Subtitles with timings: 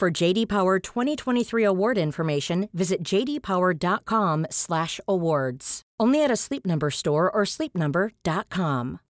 [0.00, 5.82] For JD Power 2023 award information, visit jdpower.com/awards.
[5.96, 9.00] Only at a Sleep Number store or sleepnumber.com.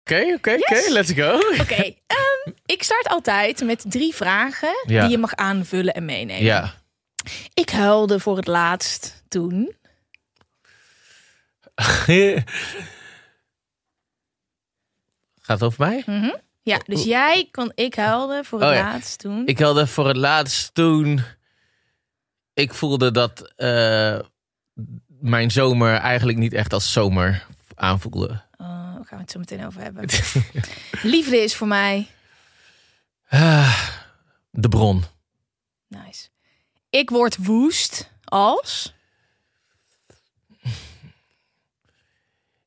[0.00, 0.88] Oké, oké, oké, Yes.
[0.88, 1.38] let's go.
[1.62, 5.00] Oké, ehm, ik start altijd met drie vragen Ja.
[5.02, 6.44] die je mag aanvullen en meenemen.
[6.44, 6.74] Ja.
[7.54, 9.74] Ik huilde voor het laatst toen.
[15.40, 16.04] Gaat het over mij?
[16.62, 18.82] Ja, dus jij kon ik huilde voor het Oh ja.
[18.82, 19.46] laatst toen.
[19.46, 21.24] Ik helde voor het laatst toen
[22.60, 24.18] ik voelde dat eh,
[25.06, 28.42] mijn zomer eigenlijk niet echt als zomer aanvoelde.
[28.56, 30.04] Oh, daar gaan we het zo meteen over hebben.
[31.12, 32.08] Liefde is voor mij.
[33.28, 33.88] Ah,
[34.50, 35.04] de bron.
[35.88, 36.28] Nice.
[36.90, 38.94] Ik word woest als.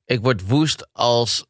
[0.05, 1.45] Ik word woest als.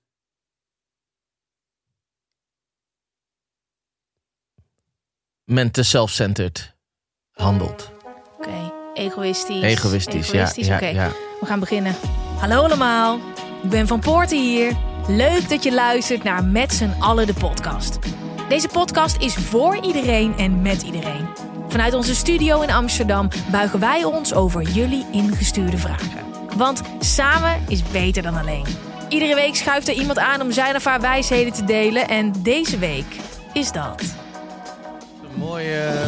[5.45, 6.75] Men te self-centered
[7.31, 7.91] handelt.
[8.37, 9.61] Oké, egoïstisch.
[9.61, 10.33] Egoïstisch, ja.
[10.33, 11.09] Egoïstisch, ja, Oké, ja.
[11.39, 11.95] we gaan beginnen.
[12.39, 13.19] Hallo allemaal,
[13.63, 14.75] ik ben Van Poorten hier.
[15.07, 17.99] Leuk dat je luistert naar Met z'n allen de podcast.
[18.49, 21.27] Deze podcast is voor iedereen en met iedereen.
[21.67, 26.21] Vanuit onze studio in Amsterdam buigen wij ons over jullie ingestuurde vragen.
[26.55, 28.65] Want samen is beter dan alleen.
[29.09, 32.07] Iedere week schuift er iemand aan om zijn of haar wijsheden te delen.
[32.07, 33.05] En deze week
[33.53, 34.03] is dat.
[35.43, 35.75] Mooie.
[35.85, 36.07] eh,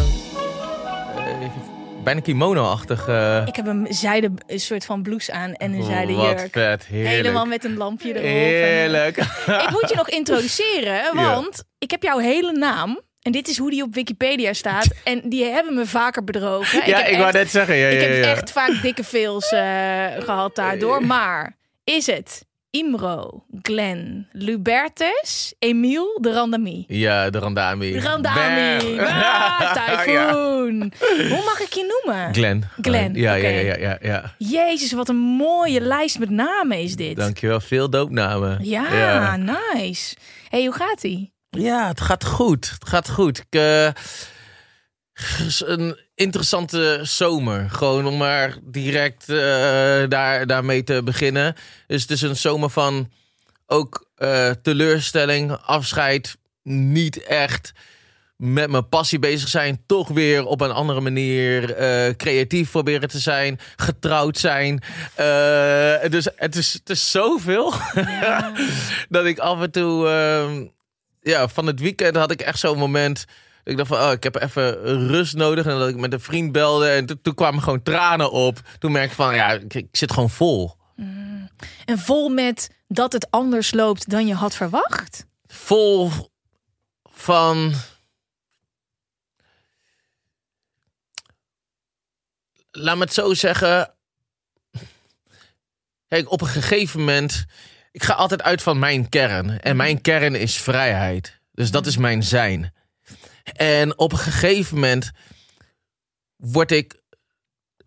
[2.03, 3.07] bijna kimono-achtig.
[3.07, 6.51] eh, Ik heb een zijde een soort van blouse aan en een zijde Wat jurk.
[6.51, 7.15] vet, heerlijk.
[7.15, 8.23] Helemaal met een lampje erop.
[8.23, 9.17] En, eh, Heerlijk.
[9.65, 12.99] ik moet je nog introduceren, want ik heb jouw hele naam.
[13.21, 14.87] En dit is hoe die op Wikipedia staat.
[15.03, 16.87] En die hebben me vaker bedrogen.
[16.89, 17.75] ja, ik wou net zeggen.
[17.75, 19.03] Ja, Ik ja, heb echt vaak dikke
[19.51, 21.05] eh, gehad daardoor.
[21.05, 26.85] Maar is het Imro, Glenn, Lubertus, Emiel, de Randami?
[26.87, 27.91] Ja, de Randami.
[27.91, 28.99] De Randami.
[28.99, 30.91] Ah, typhoon.
[31.29, 32.33] Hoe mag ik je noemen?
[32.33, 32.63] Glenn.
[32.81, 34.35] Glenn, Ja, ja, ja, ja, ja.
[34.37, 37.15] Jezus, wat een mooie lijst met namen is dit.
[37.15, 37.59] Dankjewel.
[37.59, 38.57] Veel doopnamen.
[38.61, 39.35] Ja, ja.
[39.35, 40.15] nice.
[40.49, 41.33] hey, hoe gaat ie?
[41.49, 42.71] Ja, het gaat goed.
[42.79, 43.37] Het gaat goed.
[43.37, 43.89] Ik, eh,
[45.59, 47.69] een interessante zomer.
[47.69, 49.35] Gewoon om maar direct eh,
[50.09, 51.55] daar, daarmee te beginnen.
[51.87, 53.11] Dus het is een zomer van
[53.67, 57.71] ook eh, teleurstelling, afscheid, niet echt
[58.37, 59.83] met mijn passie bezig zijn.
[59.85, 63.59] Toch weer op een andere manier eh, creatief proberen te zijn.
[63.75, 64.83] Getrouwd zijn.
[66.09, 67.73] Dus het is, het is zoveel.
[69.09, 70.07] dat ik af en toe...
[70.07, 70.65] ehm,
[71.21, 73.25] ja, van het weekend had ik echt zo'n moment.
[73.65, 75.65] Ik dacht van, oh, ik heb even rust nodig.
[75.65, 76.89] En dat ik met een vriend belde.
[76.89, 78.59] En to- toen kwamen gewoon tranen op.
[78.79, 80.75] Toen merkte ik van, ja, ik, ik zit gewoon vol.
[81.85, 85.25] En vol met dat het anders loopt dan je had verwacht?
[85.47, 86.11] Vol
[87.03, 87.73] van...
[92.71, 93.93] Laat me het zo zeggen.
[96.07, 97.45] Kijk, op een gegeven moment...
[97.91, 99.59] Ik ga altijd uit van mijn kern.
[99.59, 101.39] En mijn kern is vrijheid.
[101.51, 102.73] Dus dat is mijn zijn.
[103.53, 105.11] En op een gegeven moment
[106.35, 107.01] word ik,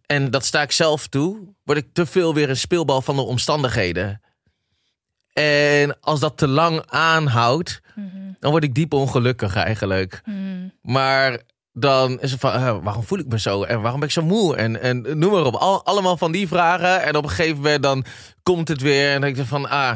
[0.06, 3.22] en dat sta ik zelf toe, word ik te veel weer een speelbal van de
[3.22, 4.20] omstandigheden.
[5.32, 7.80] En als dat te lang aanhoudt,
[8.40, 10.22] dan word ik diep ongelukkig eigenlijk.
[10.82, 11.40] Maar
[11.72, 13.62] dan is het van, eh, waarom voel ik me zo?
[13.62, 14.56] En waarom ben ik zo moe?
[14.56, 15.54] En, en noem maar op.
[15.54, 17.02] Al, allemaal van die vragen.
[17.02, 18.04] En op een gegeven moment dan
[18.42, 19.06] komt het weer.
[19.06, 19.92] En dan denk ik van, ah,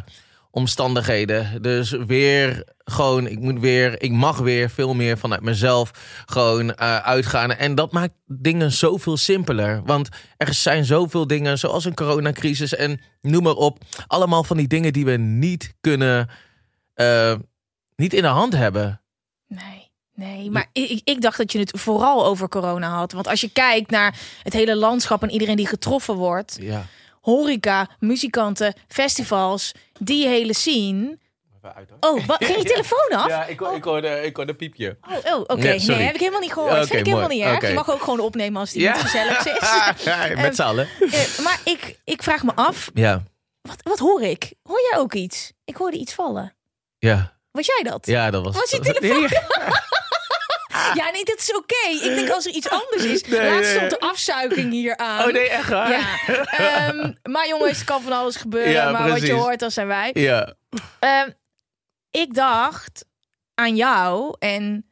[0.53, 1.63] omstandigheden.
[1.63, 5.91] Dus weer gewoon, ik moet weer, ik mag weer veel meer vanuit mezelf
[6.27, 7.53] gewoon eh, uitgaan.
[7.53, 9.83] En dat maakt dingen zoveel simpeler.
[9.85, 13.79] Want er zijn zoveel dingen, zoals een coronacrisis en noem maar op.
[14.07, 16.29] Allemaal van die dingen die we niet kunnen,
[16.95, 17.35] eh,
[17.97, 19.01] niet in de hand hebben.
[19.49, 19.91] Nee.
[20.15, 23.13] Nee, maar ik, ik- ik dacht dat je het vooral over corona had.
[23.13, 26.87] Want als je kijkt naar het hele landschap en iedereen die getroffen wordt, Ja.
[27.23, 31.19] Horeca, muzikanten, festivals, die hele scene.
[32.01, 33.29] Oh, wat, ging je telefoon af?
[33.29, 34.97] Ja, ik, ik, hoorde, ik hoorde piepje.
[35.09, 35.69] Oh, oh oké.
[35.69, 36.73] Ja, nee, heb ik helemaal niet gehoord.
[36.73, 37.39] Oké, Vind ik helemaal mooi.
[37.45, 37.69] niet erg.
[37.69, 38.93] Je mag ook gewoon opnemen als die Ja.
[38.93, 40.05] niet gezellig is.
[40.05, 40.89] ja, Ehm, met z'n allen.
[41.11, 43.23] Eh, maar ik, ik vraag me af, Ja,
[43.61, 44.53] wat, wat hoor ik?
[44.63, 45.53] Hoor jij ook iets?
[45.65, 46.55] Ik hoorde iets vallen.
[46.99, 48.07] ja, Was jij dat?
[48.07, 49.29] ja, dat was Was je telefoon?
[50.95, 52.07] Ja, nee, dat is oké.
[52.07, 53.25] Ik denk als er iets anders is.
[53.25, 53.75] Nee, Laatst nee.
[53.75, 55.27] stond de afzuiging hier aan.
[55.27, 55.91] Oh nee, echt waar?
[55.91, 56.19] Ja,
[56.87, 58.73] ehm, maar jongens, er kan van alles gebeuren.
[58.73, 60.11] Ja, maar wat je hoort, dat zijn wij.
[60.15, 60.55] Ja.
[60.99, 61.31] Ehm,
[62.11, 63.05] ik dacht
[63.55, 64.87] aan jou en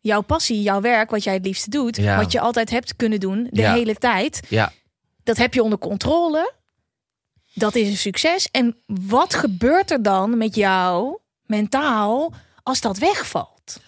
[0.00, 1.96] jouw passie, jouw werk, wat jij het liefste doet.
[1.96, 2.16] Ja.
[2.16, 4.40] Wat je altijd hebt kunnen doen, de hele tijd.
[4.48, 4.72] Ja.
[5.22, 6.52] Dat heb je onder controle.
[7.54, 8.48] Dat is een succes.
[8.50, 12.32] En wat gebeurt er dan met jou mentaal
[12.62, 13.80] als dat wegvalt?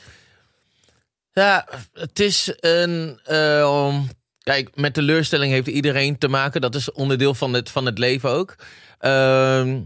[1.36, 3.20] Ja, het is een.
[3.24, 4.00] ehm,
[4.38, 6.60] kijk, met teleurstelling heeft iedereen te maken.
[6.60, 8.54] Dat is onderdeel van het, van het leven ook.
[8.98, 9.80] Ehm,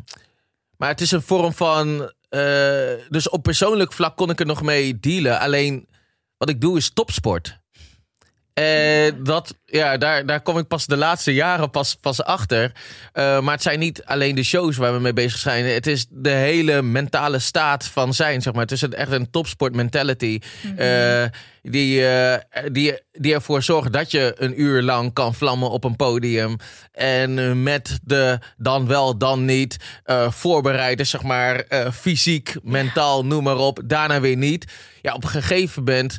[0.77, 2.13] maar het is een vorm van.
[2.29, 5.39] eh, dus op persoonlijk vlak kon ik er nog mee dealen.
[5.41, 5.89] Alleen
[6.37, 7.59] wat ik doe is topsport.
[8.55, 12.73] En dat, ja, daar, daar kom ik pas de laatste jaren pas, pas achter.
[13.13, 15.65] Eh, maar het zijn niet alleen de shows waar we mee bezig zijn.
[15.65, 18.63] Het is de hele mentale staat van zijn, zeg maar.
[18.63, 20.39] Het is echt een topsport mentality.
[20.77, 21.25] eh,
[21.63, 22.05] die,
[22.73, 26.57] die, die ervoor zorgt dat je een uur lang kan vlammen op een podium.
[26.93, 29.77] En met de dan wel, dan niet
[30.29, 31.65] voorbereiden, zeg maar.
[31.93, 33.81] fysiek, mentaal, noem maar op.
[33.85, 34.73] Daarna weer niet.
[35.03, 36.19] Ja, op een gegeven moment...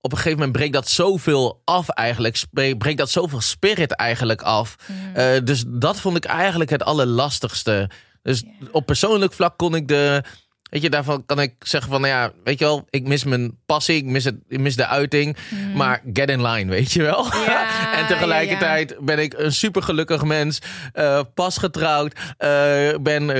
[0.00, 2.42] op een gegeven moment breekt dat zoveel af eigenlijk.
[2.78, 4.76] Breekt dat zoveel spirit eigenlijk af.
[5.14, 7.90] Eh, dus dat vond ik eigenlijk het allerlastigste.
[8.22, 10.24] Dus op persoonlijk vlak kon ik de...
[10.70, 13.58] Weet je, daarvan kan ik zeggen van, nou ja, weet je wel, ik mis mijn
[13.66, 15.36] passie, ik mis, het, ik mis de uiting,
[15.74, 17.24] maar get in line, weet je wel.
[17.24, 17.42] Mm.
[17.46, 20.58] Ja, en tegelijkertijd ben ik een super gelukkig mens,
[20.92, 23.30] eh, pas getrouwd, eh, ben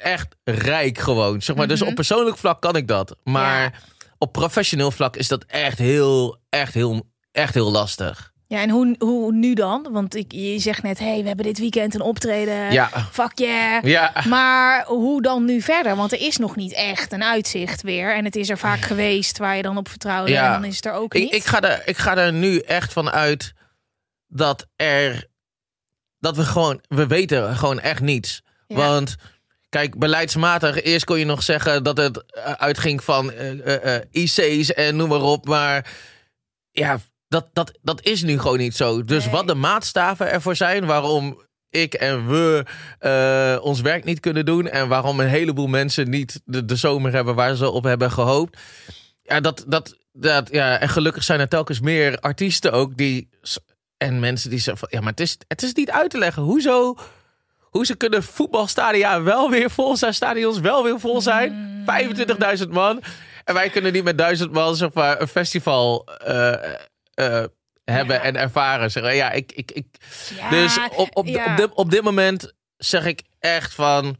[0.00, 1.68] echt rijk gewoon, zeg maar.
[1.68, 3.82] Dus op persoonlijk vlak kan ik dat, maar.
[4.18, 8.34] Op professioneel vlak is dat echt heel, echt heel, echt heel lastig.
[8.48, 9.88] Ja, en hoe, hoe nu dan?
[9.92, 12.72] Want ik, je zegt net, hey, we hebben dit weekend een optreden.
[12.72, 12.88] Ja.
[13.12, 13.84] Fuck yeah.
[13.84, 14.12] Ja.
[14.28, 15.96] Maar hoe dan nu verder?
[15.96, 18.14] Want er is nog niet echt een uitzicht weer.
[18.14, 20.30] En het is er vaak geweest waar je dan op vertrouwde.
[20.30, 20.46] Ja.
[20.46, 21.32] En dan is het er ook Ik, niet.
[21.32, 23.52] ik, ga er, ik ga er nu echt van uit
[24.26, 25.26] dat er.
[26.18, 26.80] Dat we gewoon.
[26.88, 28.42] We weten gewoon echt niets.
[28.66, 28.76] Ja.
[28.76, 29.16] Want.
[29.76, 34.72] Kijk, beleidsmatig, eerst kon je nog zeggen dat het eh, uitging van eh, eh, IC's
[34.72, 35.46] en noem maar op.
[35.46, 35.94] Maar
[36.70, 39.04] ja, dat, dat, dat is nu gewoon niet zo.
[39.04, 39.32] Dus Nee.
[39.32, 42.64] wat de maatstaven ervoor zijn, waarom ik en we
[43.62, 44.68] ons werk niet kunnen doen.
[44.68, 48.60] En waarom een heleboel mensen niet de, de zomer hebben waar ze op hebben gehoopt.
[49.22, 53.28] Ja, dat, dat, dat, ja, en gelukkig zijn er telkens meer artiesten ook die.
[53.96, 56.42] En mensen die zeggen van ja, maar het is, het is niet uit te leggen.
[56.42, 56.96] Hoezo?
[57.76, 61.84] Hoe ze kunnen voetbalstadia wel weer vol zijn, stadions wel weer vol zijn.
[62.58, 63.02] 25.000 man.
[63.44, 66.52] En wij kunnen niet met 1000 man zeg maar, een festival eh,
[67.14, 67.44] eh,
[67.84, 68.22] hebben Ja.
[68.22, 68.90] en ervaren.
[68.90, 69.14] Zeg maar.
[69.14, 69.86] Ja, ik, ik, ik,
[70.36, 71.50] Ja, dus op, op, ja.
[71.50, 74.16] op, dit, op dit moment zeg ik echt van...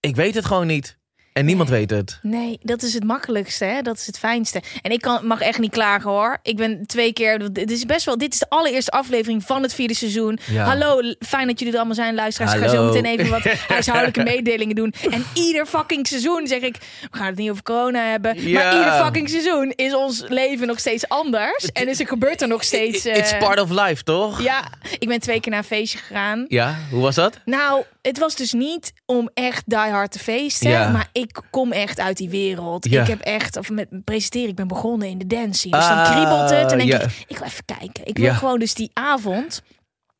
[0.00, 0.98] Ik weet het gewoon niet.
[1.32, 2.18] En niemand weet het.
[2.22, 3.64] Nee, dat is het makkelijkste.
[3.64, 3.82] Hè?
[3.82, 4.62] Dat is het fijnste.
[4.82, 6.38] En ik kan, mag echt niet klagen hoor.
[6.42, 7.52] Ik ben twee keer.
[7.52, 8.18] Dit is best wel.
[8.18, 10.38] Dit is de allereerste aflevering van het vierde seizoen.
[10.50, 10.64] Ja.
[10.64, 12.52] Hallo, fijn dat jullie er allemaal zijn, luisteraars.
[12.54, 12.80] Ik ga Hallo.
[12.92, 14.94] zo meteen even wat huishoudelijke mededelingen doen.
[15.10, 16.76] En ieder fucking seizoen zeg ik.
[17.10, 18.34] We gaan het niet over corona hebben.
[18.34, 18.72] Maar Ja.
[18.78, 21.66] ieder fucking seizoen is ons leven nog steeds anders.
[21.72, 23.04] En is er gebeurt er nog steeds.
[23.04, 24.42] eh, It's part of life, toch?
[24.42, 24.64] ja,
[24.98, 26.44] ik ben twee keer naar een feestje gegaan.
[26.48, 27.38] Ja, hoe was dat?
[27.44, 30.70] Nou, het was dus niet om echt die hard te feesten.
[30.70, 30.90] Ja.
[30.90, 32.90] Maar ik kom echt uit die wereld.
[32.90, 33.00] Ja.
[33.02, 35.74] Ik heb echt, of met presenteren, ik ben begonnen in de dancing.
[35.74, 36.72] Dus dan Ah, kriebelt het.
[36.72, 37.00] En denk ja.
[37.00, 38.06] ik, ik wil even kijken.
[38.06, 38.34] Ik wil Ja.
[38.34, 39.62] gewoon dus die avond,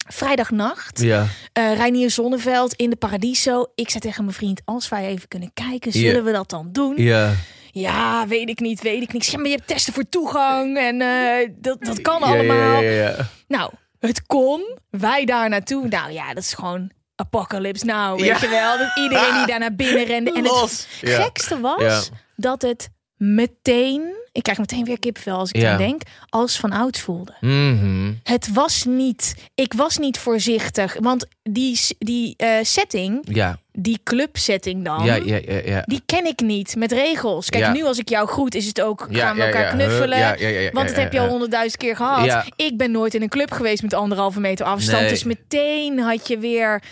[0.06, 1.26] vrijdagnacht, Ja.
[1.52, 3.66] Reinier Zonneveld in de Paradiso.
[3.74, 6.22] Ik zei tegen mijn vriend, als wij even kunnen kijken, zullen Ja.
[6.22, 6.94] we dat dan doen?
[6.96, 7.32] Ja.
[7.74, 9.24] Ja, weet ik niet, weet ik niet.
[9.24, 12.82] Zeg, maar je hebt testen voor toegang en eh, dat, dat kan Ja, ja, allemaal.
[12.82, 13.28] Ja, ja, ja.
[13.48, 14.78] Nou, het kon.
[14.90, 15.88] Wij daar naartoe.
[15.88, 16.90] Nou ja, dat is gewoon
[17.22, 18.38] apocalypse nou, weet Ja.
[18.40, 18.78] je wel.
[18.78, 20.32] Dat iedereen die daar naar binnen rende.
[20.32, 20.88] En het.
[21.00, 21.22] Ja.
[21.22, 22.00] gekste was Ja.
[22.36, 24.20] dat het meteen...
[24.32, 26.02] Ik krijg meteen weer kipvel als ik aan denk.
[26.28, 27.34] Als van ouds voelde.
[27.40, 28.12] Mhm.
[28.22, 29.34] Het was niet...
[29.54, 30.96] Ik was niet voorzichtig.
[31.00, 33.58] Want die, die eh, setting, Ja.
[33.72, 35.04] die clubsetting dan...
[35.04, 35.82] Ja, ja, ja, ja.
[35.86, 37.50] Die ken ik niet met regels.
[37.50, 40.72] Kijk, nu als ik jou groet, is het ook Ja, gaan we elkaar knuffelen.
[40.72, 42.44] Want dat heb je al honderdduizend keer gehad.
[42.56, 45.00] Ik ben nooit in een club geweest met anderhalve meter afstand.
[45.00, 45.08] Nee.
[45.10, 46.82] Dus meteen had je weer,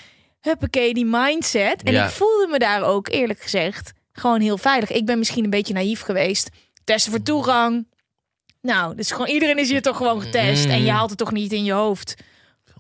[0.41, 1.83] huppakee, die mindset.
[1.83, 2.05] En Ja.
[2.05, 4.91] ik voelde me daar ook, eerlijk gezegd, gewoon heel veilig.
[4.91, 6.49] Ik ben misschien een beetje naïef geweest.
[6.85, 7.89] Testen voor toegang.
[8.63, 10.65] Nou, dus gewoon iedereen is hier toch gewoon getest.
[10.65, 10.71] Mm.
[10.71, 12.15] En je haalt het toch niet in je hoofd.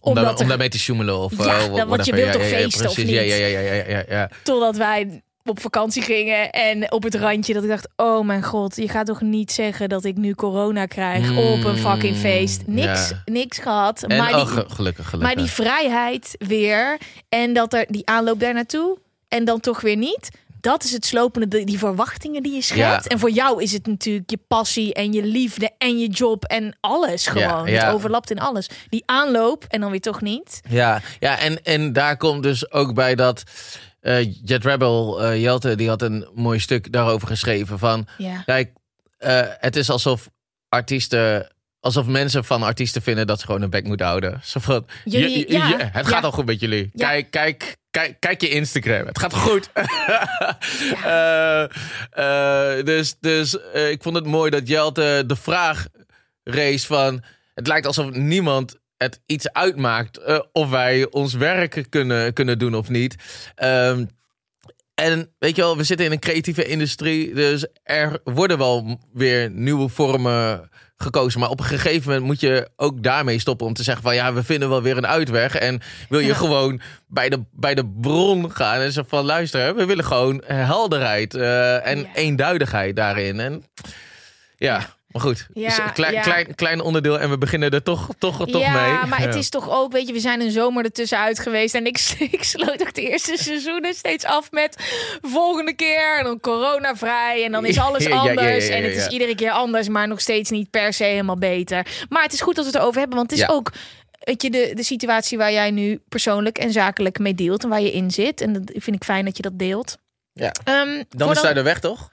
[0.00, 2.04] Om, daar, om daarmee te sjoemelen of Ja, eh, dan- want whatever.
[2.06, 3.12] je wilt Ja, toch ja, feesten of precies.
[3.12, 3.30] Ja, niet?
[3.30, 4.30] ja, ja, ja, ja, ja, ja.
[4.42, 8.76] Totdat wij op vakantie gingen en op het randje dat ik dacht, oh mijn god,
[8.76, 12.62] je gaat toch niet zeggen dat ik nu corona krijg Mm, op een fucking feest.
[12.66, 13.22] Niks, ja.
[13.24, 14.02] niks gehad.
[14.02, 15.18] En, maar, oh, die, ge- gelukkig, gelukkig.
[15.20, 19.96] maar die vrijheid weer en dat er die aanloop daar naartoe en dan toch weer
[19.96, 20.28] niet.
[20.60, 22.78] Dat is het slopende, die- verwachtingen die je schept.
[22.78, 23.00] Ja.
[23.04, 26.76] En voor jou is het natuurlijk je passie en je liefde en je job en
[26.80, 27.66] alles gewoon.
[27.70, 27.84] ja.
[27.84, 28.68] Het overlapt in alles.
[28.88, 30.60] Die aanloop en dan weer toch niet.
[30.68, 33.42] Ja, ja en, en daar komt dus ook bij dat
[34.00, 38.06] eh Jet Rebel, eh, Jelte, die had een mooi stuk daarover geschreven van...
[38.18, 38.42] Ja.
[38.46, 38.72] Kijk,
[39.18, 40.30] eh, het is alsof
[40.68, 41.52] artiesten...
[41.80, 44.40] Alsof mensen van artiesten vinden dat ze gewoon hun bek moeten houden.
[44.44, 46.12] Zo van, Jullie- je- je- ja, je- het ja.
[46.12, 46.90] gaat al goed met jullie.
[46.94, 47.06] Ja.
[47.08, 49.06] Kijk, kijk, kijk, kijk je Instagram.
[49.06, 49.70] Het gaat goed.
[52.84, 53.54] Dus dus
[53.90, 55.86] ik vond het mooi dat Jelte de vraag
[56.44, 57.22] race van...
[57.54, 62.74] Het lijkt alsof niemand het iets uitmaakt eh, of wij ons werk kunnen, kunnen doen
[62.74, 63.14] of niet.
[63.54, 64.04] Ehm,
[64.94, 69.50] en weet je wel, we zitten in een creatieve industrie, dus er worden wel weer
[69.50, 71.40] nieuwe vormen gekozen.
[71.40, 74.32] Maar op een gegeven moment moet je ook daarmee stoppen om te zeggen van ja,
[74.32, 75.54] we vinden wel weer een uitweg.
[75.54, 76.34] En wil je Ja.
[76.34, 81.34] gewoon bij de, bij de bron gaan en zeggen van luister, we willen gewoon helderheid
[81.34, 82.14] eh, en Ja.
[82.14, 83.40] eenduidigheid daarin.
[83.40, 83.64] En
[84.56, 86.20] ja, maar goed, Ja, dus een klein, ja.
[86.20, 89.06] klein, klein onderdeel en we beginnen er toch, toch, toch ja, mee.
[89.08, 89.40] maar het Ja.
[89.40, 91.74] is toch ook, weet je, we zijn een zomer ertussenuit geweest.
[91.74, 91.98] En ik,
[92.30, 94.76] ik sloot ook de eerste seizoenen steeds af met
[95.22, 96.18] volgende keer.
[96.18, 97.44] En dan coronavrij.
[97.44, 98.66] En dan is alles Ja, ja, ja, ja, anders.
[98.68, 99.00] ja, En het ja.
[99.00, 101.86] is iedere keer anders, maar nog steeds niet per se helemaal beter.
[102.08, 103.52] Maar het is goed dat we het erover hebben, want het is Ja.
[103.52, 103.72] ook...
[104.20, 107.80] Weet je, de, de situatie waar jij nu persoonlijk en zakelijk mee deelt en waar
[107.80, 108.40] je in zit.
[108.40, 109.96] En dat vind ik fijn dat je dat deelt.
[110.32, 110.52] Ja.
[110.64, 112.10] Ehm, Dan is het uit de weg, toch?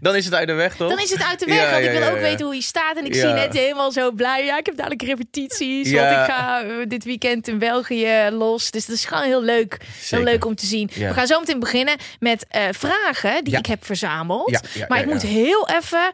[0.00, 0.88] dan is het uit de weg, toch?
[0.88, 2.96] dan is het uit de weg, Ja, want ik wil ook weten hoe je staat.
[2.96, 4.44] En ik zie net helemaal zo blij.
[4.44, 8.70] Ja, ik heb dadelijk repetities, want ik ga eh, dit weekend in België los.
[8.70, 10.90] Dus dat is gewoon heel leuk, heel leuk om te zien.
[10.94, 14.60] We gaan zo meteen beginnen met eh, vragen die ik heb verzameld.
[14.88, 16.10] Maar ik moet heel even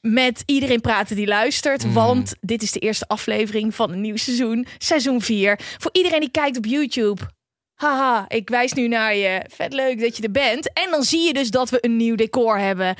[0.00, 1.84] met iedereen praten die luistert.
[1.84, 1.92] Mm.
[1.92, 4.66] Want dit is de eerste aflevering van een nieuw seizoen.
[4.78, 5.58] Seizoen 4.
[5.78, 7.20] Voor iedereen die kijkt op YouTube.
[7.82, 9.44] Haha, ik wijs nu naar je.
[9.48, 10.72] Vet leuk dat je er bent.
[10.72, 12.94] En dan zie je dus dat we een nieuw decor hebben.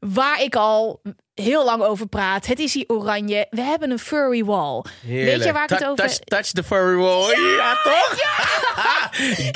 [0.00, 1.02] Waar ik al
[1.34, 2.46] heel lang over praat.
[2.46, 3.46] Het is hier oranje.
[3.50, 4.84] We hebben een furry wall.
[5.06, 5.96] Weet je waar ik het over...
[5.96, 7.36] Touch, touch the furry wall.
[7.56, 8.16] Ja, toch?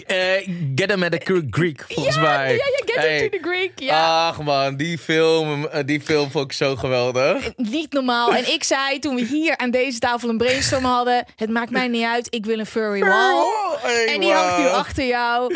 [0.07, 2.49] Eh, get him at the Greek, volgens mij.
[2.51, 3.23] Ja, ja, get Hey.
[3.23, 3.73] into the Greek.
[3.81, 4.29] Ja.
[4.29, 7.51] Ach man, die film, eh, die film vond ik zo geweldig.
[7.57, 8.35] Niet normaal.
[8.35, 11.25] En ik zei toen we hier aan deze tafel een brainstorm hadden.
[11.37, 12.27] Het maakt mij niet uit.
[12.35, 13.45] Ik wil een furry wall.
[13.83, 15.55] Hey, En die hangt nu achter jou.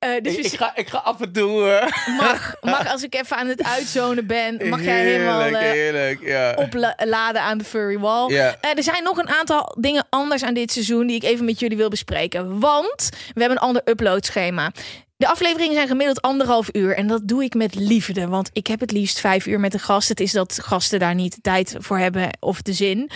[0.00, 1.70] Eh, dus Ik, ga, ik ga af en toe...
[1.70, 5.70] eh, mag, mag als ik even aan het uitzonen ben, mag jij heerlijk, helemaal eh,
[5.70, 6.54] heerlijk, ja.
[6.56, 8.28] opladen aan de furry wall.
[8.28, 11.60] Eh, er zijn nog een aantal dingen anders aan dit seizoen die ik even met
[11.60, 12.60] jullie wil bespreken.
[12.60, 14.70] Want we hebben een ander uploadschema.
[15.16, 16.96] De afleveringen zijn gemiddeld anderhalf uur.
[16.96, 18.28] En dat doe ik met liefde.
[18.28, 20.08] Want ik heb het liefst vijf uur met een gast.
[20.08, 23.10] Het is dat gasten daar niet de tijd voor hebben of de zin.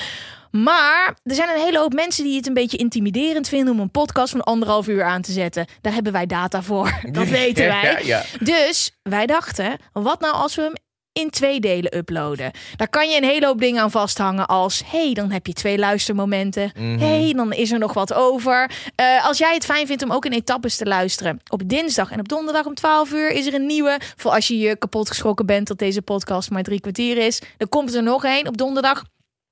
[0.63, 3.91] Maar er zijn een hele hoop mensen die het een beetje intimiderend vinden om een
[3.91, 5.67] podcast van anderhalf uur aan te zetten.
[5.81, 7.01] Daar hebben wij data voor.
[7.13, 7.83] Dat weten wij.
[7.83, 8.23] Ja, ja.
[8.41, 10.73] Dus wij dachten, wat nou als we hem
[11.13, 12.51] in twee delen uploaden?
[12.77, 14.83] Daar kan je een hele hoop dingen aan vasthangen als...
[14.87, 16.73] hey, dan heb je twee luistermomenten.
[16.75, 16.99] Mhm.
[16.99, 18.71] hey, dan is er nog wat over.
[18.95, 21.41] Eh, als jij het fijn vindt om ook in etappes te luisteren...
[21.49, 24.01] op dinsdag en op donderdag om 12 uur is er een nieuwe.
[24.17, 27.43] Voor als je je kapot geschrokken bent dat deze podcast maar drie kwartier is...
[27.57, 29.05] dan komt er nog één op donderdag.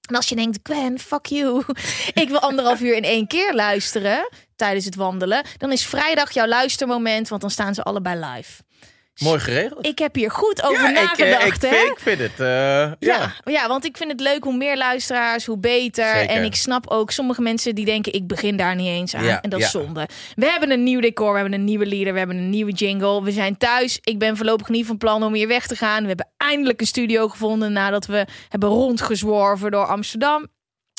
[0.09, 1.63] En als je denkt, Gwen, fuck you.
[2.23, 5.45] Ik wil anderhalf uur in één keer luisteren tijdens het wandelen.
[5.59, 8.63] Dan is vrijdag jouw luistermoment, want dan staan ze allebei live.
[9.21, 9.87] Mooi geregeld.
[9.87, 11.69] Ik heb hier goed over ja, ik, nagedacht, eh, ik, hè?
[11.69, 12.97] vind, ik vind het, eh, ja.
[12.99, 16.17] Ja, ja, want ik vind het leuk hoe meer luisteraars, hoe beter.
[16.17, 16.37] Zeker.
[16.37, 19.25] En ik snap ook sommige mensen die denken, ik begin daar niet eens aan.
[19.25, 20.09] Ja, en dat is zonde.
[20.35, 23.23] We hebben een nieuw decor, we hebben een nieuwe leader, we hebben een nieuwe jingle.
[23.23, 23.99] We zijn thuis.
[24.03, 26.03] Ik ben voorlopig niet van plan om hier weg te gaan.
[26.03, 30.47] We hebben eindelijk een studio gevonden nadat we hebben rondgezworven door Amsterdam.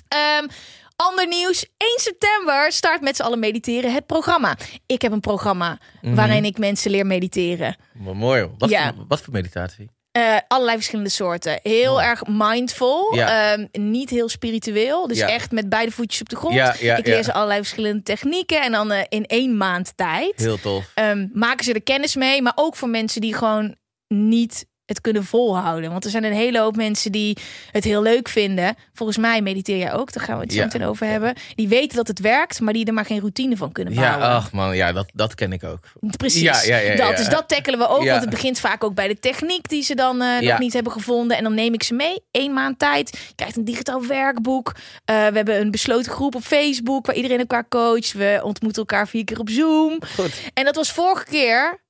[0.08, 0.48] Ehm,
[0.96, 1.66] ander nieuws.
[1.78, 4.58] 1 september start met z'n allen mediteren het programma.
[4.86, 6.16] Ik heb een programma Mhm.
[6.16, 7.76] waarin ik mensen leer mediteren.
[7.94, 8.52] Maar mooi hoor.
[8.58, 8.94] Wat, Ja.
[8.96, 9.90] voor, wat voor meditatie?
[10.12, 11.60] Eh, allerlei verschillende soorten.
[11.64, 13.16] Heel erg mindful.
[13.16, 13.54] Ja.
[13.54, 15.08] ehm, niet heel spiritueel.
[15.08, 15.28] Dus Ja.
[15.28, 16.54] echt met beide voetjes op de grond.
[16.56, 18.62] Ja, ik leer ze allerlei verschillende technieken.
[18.62, 20.92] En dan eh, in één maand tijd Heel tof.
[20.94, 22.42] ehm, maken ze er kennis mee.
[22.42, 23.76] Maar ook voor mensen die gewoon
[24.08, 25.92] niet het kunnen volhouden.
[25.92, 27.38] Want er zijn een hele hoop mensen die
[27.72, 28.76] het heel leuk vinden.
[28.94, 30.14] Volgens mij mediteer jij ook.
[30.14, 30.66] Daar gaan we het zo Ja.
[30.66, 31.34] meteen over hebben.
[31.56, 34.20] Die weten dat het werkt, maar die er maar geen routine van kunnen bouwen.
[34.20, 35.80] Ja, ach man, ja, dat, dat ken ik ook.
[36.18, 36.42] Precies.
[36.42, 37.18] Ja, ja, ja, dat.
[37.18, 38.06] Dus dat tackelen we ook.
[38.06, 40.92] Want het begint vaak ook bij de techniek die ze dan eh, nog niet hebben
[40.92, 41.38] gevonden.
[41.38, 42.24] En dan neem ik ze mee.
[42.32, 43.10] Eén maand tijd.
[43.28, 44.72] Je krijgt een digitaal werkboek.
[45.06, 48.14] Eh, we hebben een besloten groep op Facebook waar iedereen elkaar coacht.
[48.14, 50.00] We ontmoeten elkaar vier keer op Zoom.
[50.16, 50.32] Goed.
[50.54, 51.82] En dat was vorige keer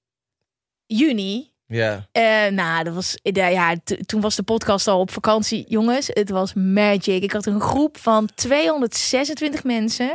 [0.86, 1.52] juni.
[1.68, 2.08] Ja.
[2.12, 5.66] Eh, nou, dat was, eh, ja, toen was de podcast al op vakantie.
[5.68, 7.24] Jongens, het was magic.
[7.24, 10.10] Ik had een groep van 226 mensen.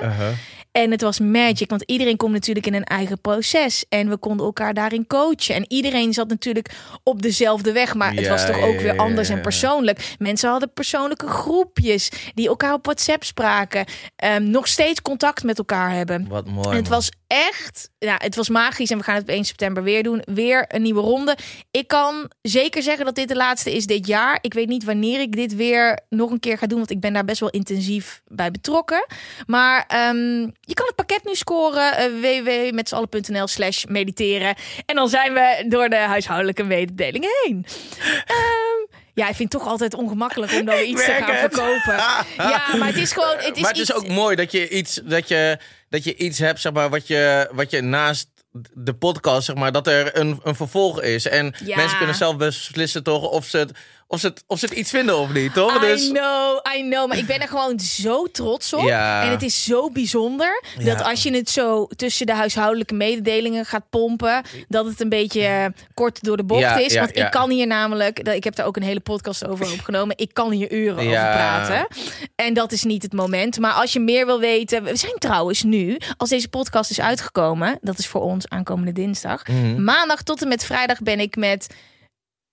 [0.79, 3.85] En het was magic, want iedereen komt natuurlijk in een eigen proces.
[3.89, 5.55] En we konden elkaar daarin coachen.
[5.55, 6.71] En iedereen zat natuurlijk
[7.03, 10.15] op dezelfde weg, maar het Ja, was toch ja, ook weer anders ja, en persoonlijk.
[10.19, 13.85] Mensen hadden persoonlijke groepjes die elkaar op WhatsApp spraken.
[14.17, 16.29] Ehm, nog steeds contact met elkaar hebben.
[16.29, 16.69] Wat mooi.
[16.69, 16.93] En het man.
[16.93, 20.23] was echt, ja, het was magisch en we gaan het op 1 september weer doen.
[20.25, 21.37] Weer een nieuwe ronde.
[21.71, 24.39] Ik kan zeker zeggen dat dit de laatste is dit jaar.
[24.41, 27.13] Ik weet niet wanneer ik dit weer nog een keer ga doen, want ik ben
[27.13, 29.07] daar best wel intensief bij betrokken.
[29.47, 34.55] Maar ehm, je kan het pakket nu scoren, uh, www.metzallen.nl slash mediteren.
[34.87, 37.67] En dan zijn we door de huishoudelijke mededelingen heen.
[38.27, 41.39] Ehm, ja, ik vind het toch altijd ongemakkelijk om dan weer iets te gaan het.
[41.55, 41.95] verkopen.
[42.51, 43.37] Ja, maar het is gewoon...
[43.37, 45.59] Het is maar het is iets- ook mooi dat je iets, dat je,
[45.89, 48.29] dat je iets hebt, zeg maar, wat je, wat je naast
[48.75, 51.27] de podcast, zeg maar, dat er een, een vervolg is.
[51.27, 51.77] En Ja.
[51.77, 53.73] mensen kunnen zelf beslissen toch of ze het,
[54.11, 55.77] of ze het, of ze het iets vinden of niet, toch?
[55.77, 57.09] I Dus know, I know.
[57.09, 58.83] Maar ik ben er gewoon zo trots op.
[58.83, 59.23] Ja.
[59.25, 63.85] En het is zo bijzonder dat als je het zo tussen de huishoudelijke mededelingen gaat
[63.91, 66.93] pompen, dat het een beetje eh, kort door de bocht Ja, is.
[66.93, 67.25] ja, Want ja.
[67.25, 70.17] ik kan hier namelijk, dat- ik heb daar ook een hele podcast over opgenomen.
[70.19, 71.87] Ik kan hier uren over praten.
[72.35, 73.59] En dat is niet het moment.
[73.59, 77.79] Maar als je meer wil weten, we zijn trouwens nu, als deze podcast is uitgekomen,
[77.81, 79.47] dat is voor ons aankomende dinsdag.
[79.47, 79.85] Mhm.
[79.85, 81.67] Maandag tot en met vrijdag ben ik met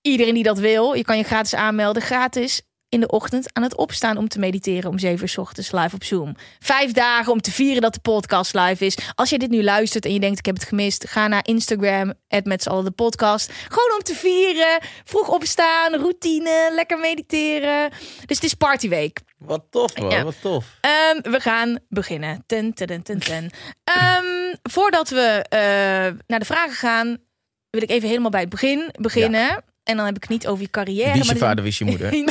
[0.05, 0.93] iedereen die dat wil.
[0.93, 4.89] Je kan je gratis aanmelden, gratis in de ochtend aan het opstaan om te mediteren
[4.89, 6.35] om 7 uur 's ochtends live op Zoom.
[6.59, 8.97] Vijf dagen om te vieren dat de podcast live is.
[9.15, 12.13] Als je dit nu luistert en je denkt ik heb het gemist, ga naar Instagram
[12.43, 13.51] met z'n allen de podcast.
[13.51, 17.89] Gewoon om te vieren, vroeg opstaan, routine, lekker mediteren.
[18.25, 19.19] Dus het is partyweek.
[19.38, 20.24] wat tof, man, Ja.
[20.24, 20.65] wat tof.
[20.81, 22.43] Ehm, we gaan beginnen.
[22.45, 23.50] Ten, ten, ten, ten, ten.
[23.83, 25.59] Ehm, voordat we eh,
[26.27, 27.17] naar de vragen gaan,
[27.69, 29.63] wil ik even helemaal bij het begin beginnen.
[29.86, 31.12] En dan heb ik het niet over je carrière.
[31.12, 32.12] Wie is je maar vader, is je moeder?
[32.12, 32.24] nee,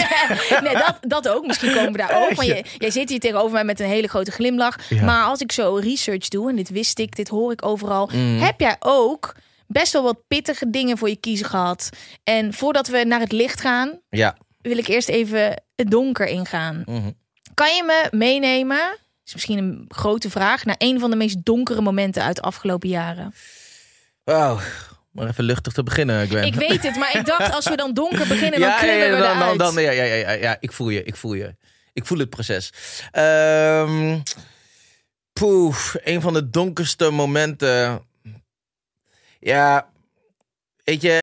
[0.62, 1.46] nee, dat, dat ook.
[1.46, 2.36] Misschien komen we daar ook.
[2.36, 4.88] Maar je, jij zit hier tegenover mij met een hele grote glimlach.
[4.88, 5.04] Ja.
[5.04, 8.10] Maar als ik zo research doe, en dit wist ik, dit hoor ik overal.
[8.12, 8.38] Mm.
[8.40, 9.34] Heb jij ook
[9.66, 11.88] best wel wat pittige dingen voor je kiezen gehad?
[12.24, 14.36] En voordat we naar het licht gaan, Ja.
[14.60, 16.82] wil ik eerst even het donker ingaan.
[16.86, 17.10] Mhm.
[17.54, 18.96] Kan je me meenemen?
[19.24, 20.64] Is misschien een grote vraag.
[20.64, 23.34] Naar een van de meest donkere momenten uit de afgelopen jaren.
[24.24, 24.58] Wauw.
[25.14, 26.44] Maar even luchtig te beginnen, Gwen.
[26.44, 29.06] Ik weet het, maar ik dacht als we dan donker beginnen, dan ja, ja, klimmen
[29.06, 29.58] ja, we dan, dan, eruit.
[29.58, 31.56] dan, ja, ja, ja, ja, ja, ik voel je, ik voel je.
[31.92, 32.72] Ik voel het proces.
[33.10, 34.16] Ehm
[35.34, 38.02] poef, een van de donkerste momenten.
[39.40, 39.88] Ja,
[40.84, 41.22] weet je,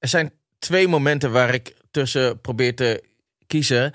[0.00, 3.04] er zijn twee momenten waar ik tussen probeer te
[3.46, 3.92] kiezen.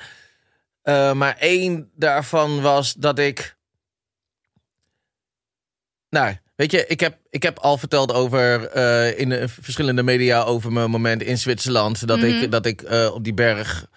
[0.81, 3.55] Eh, maar één daarvan was dat ik.
[6.09, 10.43] Nou, weet je, ik heb, ik heb al verteld over eh, in de verschillende media
[10.43, 12.07] over mijn moment in Zwitserland.
[12.07, 13.87] Dat ik, dat ik eh, op, die berg,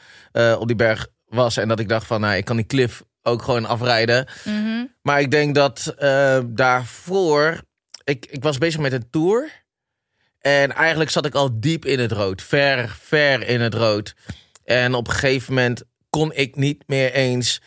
[0.59, 3.43] op die berg was en dat ik dacht van, nou, ik kan die cliff ook
[3.43, 4.27] gewoon afrijden.
[4.45, 4.85] Mhm.
[5.03, 5.95] Maar ik denk dat
[6.47, 7.61] daarvoor.
[8.05, 9.67] Ik, ik was bezig met een tour.
[10.41, 12.43] En eigenlijk zat ik al diep in het rood.
[12.43, 14.15] Ver, ver in het rood.
[14.65, 17.61] En op een gegeven moment kon ik niet meer eens.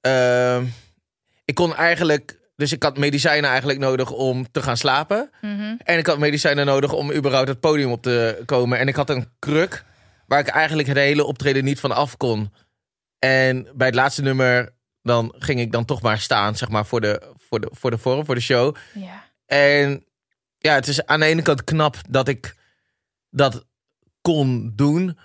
[0.00, 0.62] eh,
[1.44, 2.36] ik kon eigenlijk.
[2.56, 5.30] Dus ik had medicijnen eigenlijk nodig om te gaan slapen.
[5.40, 5.74] Mhm.
[5.84, 8.78] En ik had medicijnen nodig om überhaupt het podium op te komen.
[8.78, 9.84] En ik had een kruk
[10.26, 12.52] waar ik eigenlijk het hele optreden niet van af kon.
[13.18, 17.00] En bij het laatste nummer, dan ging ik dan toch maar staan, zeg maar, voor
[17.00, 18.76] de, voor de, voor de vorm, voor de show.
[18.94, 19.24] Ja.
[19.46, 20.04] En
[20.58, 22.54] ja, het is aan de ene kant knap dat ik
[23.30, 23.66] dat
[24.20, 25.18] kon doen.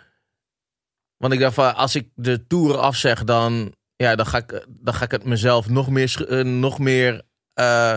[1.18, 4.94] Want ik dacht van, als ik de tour afzeg, dan, ja, dan, ga, ik, dan
[4.94, 7.22] ga ik het mezelf nog meer, eh, nog meer
[7.54, 7.94] eh,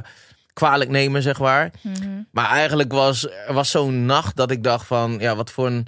[0.53, 1.71] kwalijk nemen, zeg maar.
[1.83, 2.23] Mhm.
[2.31, 5.87] Maar eigenlijk was er was zo'n nacht dat ik dacht van, ja, wat voor een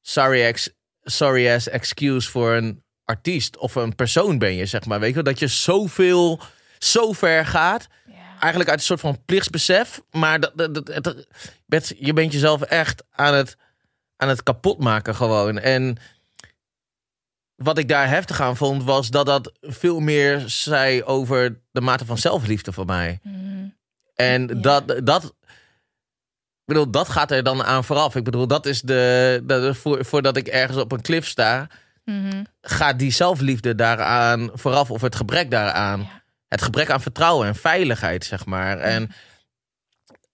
[0.00, 0.70] sorry ex
[1.02, 5.00] sorry as excuse voor een artiest of een persoon ben je, zeg maar.
[5.00, 5.24] Weet je, wel?
[5.24, 6.40] dat je zoveel,
[6.78, 7.86] zo ver gaat.
[8.40, 10.00] Eigenlijk uit een soort van plichtsbesef.
[10.10, 11.26] Maar dat, dat, dat- het-
[11.66, 13.56] bent- je bent jezelf echt aan het,
[14.16, 15.58] aan het kapotmaken gewoon.
[15.58, 15.96] En
[17.54, 22.04] wat ik daar heftig aan vond, was dat dat veel meer zei over de mate
[22.04, 23.20] van zelfliefde voor mij.
[24.14, 24.54] En Ja.
[24.54, 28.14] dat, dat, ik bedoel, dat gaat er dan aan vooraf.
[28.16, 31.68] Ik bedoel, dat is de, dat, voor, voordat ik ergens op een klif sta,
[32.04, 32.44] Mhm.
[32.60, 36.00] gaat die zelfliefde daaraan vooraf of het gebrek daaraan.
[36.00, 36.22] Ja.
[36.54, 38.78] Het gebrek aan vertrouwen en veiligheid, zeg maar.
[38.78, 39.10] En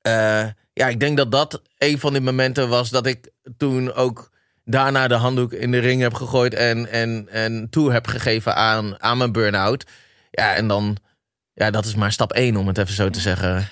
[0.03, 4.31] eh, ja, ik denk dat dat een van die momenten was dat ik toen ook
[4.65, 9.03] daarna de handdoek in de ring heb gegooid en, en, en toe heb gegeven aan,
[9.03, 9.85] aan mijn burn-out.
[10.31, 10.97] Ja, en dan,
[11.53, 13.69] ja, dat is maar stap één om het even zo te zeggen.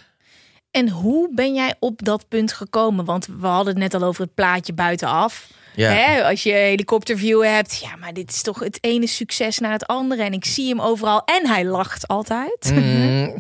[0.71, 3.05] En hoe ben jij op dat punt gekomen?
[3.05, 5.51] Want we hadden het net al over het plaatje buitenaf.
[5.79, 5.91] Ja.
[5.91, 9.87] Hè, als je helikopterview hebt, ja, maar dit is toch het ene succes naar het
[9.87, 10.23] andere.
[10.23, 12.71] En ik zie hem overal en hij lacht altijd.
[12.73, 13.37] Mm,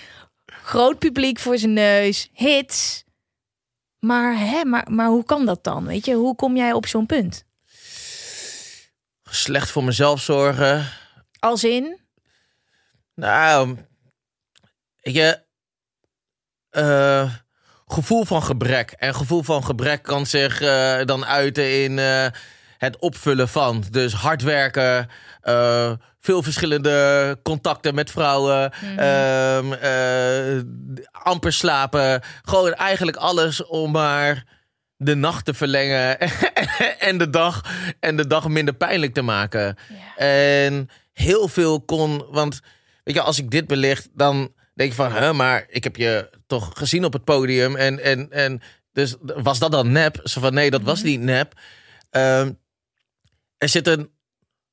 [0.70, 3.04] Groot publiek voor zijn neus, hits.
[3.98, 5.86] Maar, hè, maar, maar hoe kan dat dan?
[5.86, 7.44] Weet je, hoe kom jij op zo'n punt?
[9.30, 10.88] slecht voor mezelf zorgen.
[11.38, 11.98] Als in,
[13.14, 13.76] Nou,
[15.00, 15.42] je
[16.70, 17.34] eh,
[17.86, 18.90] gevoel van gebrek.
[18.90, 22.26] En gevoel van gebrek kan zich eh, dan uiten in eh,
[22.78, 23.84] het opvullen van.
[23.90, 25.08] Dus hard werken,
[25.40, 30.60] eh, veel verschillende contacten met vrouwen, eh,
[31.12, 32.22] amper slapen.
[32.42, 34.44] Gewoon eigenlijk alles om maar
[34.96, 36.18] de nacht te verlengen
[36.98, 37.64] en de dag,
[38.00, 39.76] en de dag minder pijnlijk te maken.
[40.16, 42.60] En heel veel kon, want
[43.04, 46.30] weet je, als ik dit belicht, dan denk je van, hè, maar ik heb je
[46.46, 48.60] toch gezien op het podium en, en, en
[48.92, 50.20] dus was dat dan nep?
[50.24, 51.52] Zo van, nee, dat was niet nep.
[52.10, 52.52] Ehm,
[53.58, 54.10] er zit een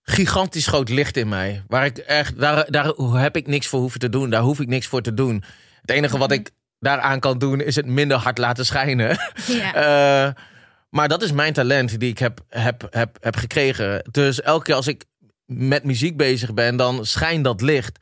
[0.02, 4.00] gigantisch groot licht in mij, waar ik echt, daar, daar heb ik niks voor hoeven
[4.00, 5.44] te doen, daar hoef ik niks voor te doen.
[5.82, 9.18] Het enige wat ik daaraan kan doen, is het minder hard laten schijnen.
[9.48, 9.74] ja.
[10.26, 10.44] Eh,
[10.89, 14.04] maar dat is mijn talent die ik heb, heb, heb, heb gekregen.
[14.12, 15.06] Dus elke keer als ik
[15.46, 18.00] met muziek bezig ben, dan schijnt dat licht.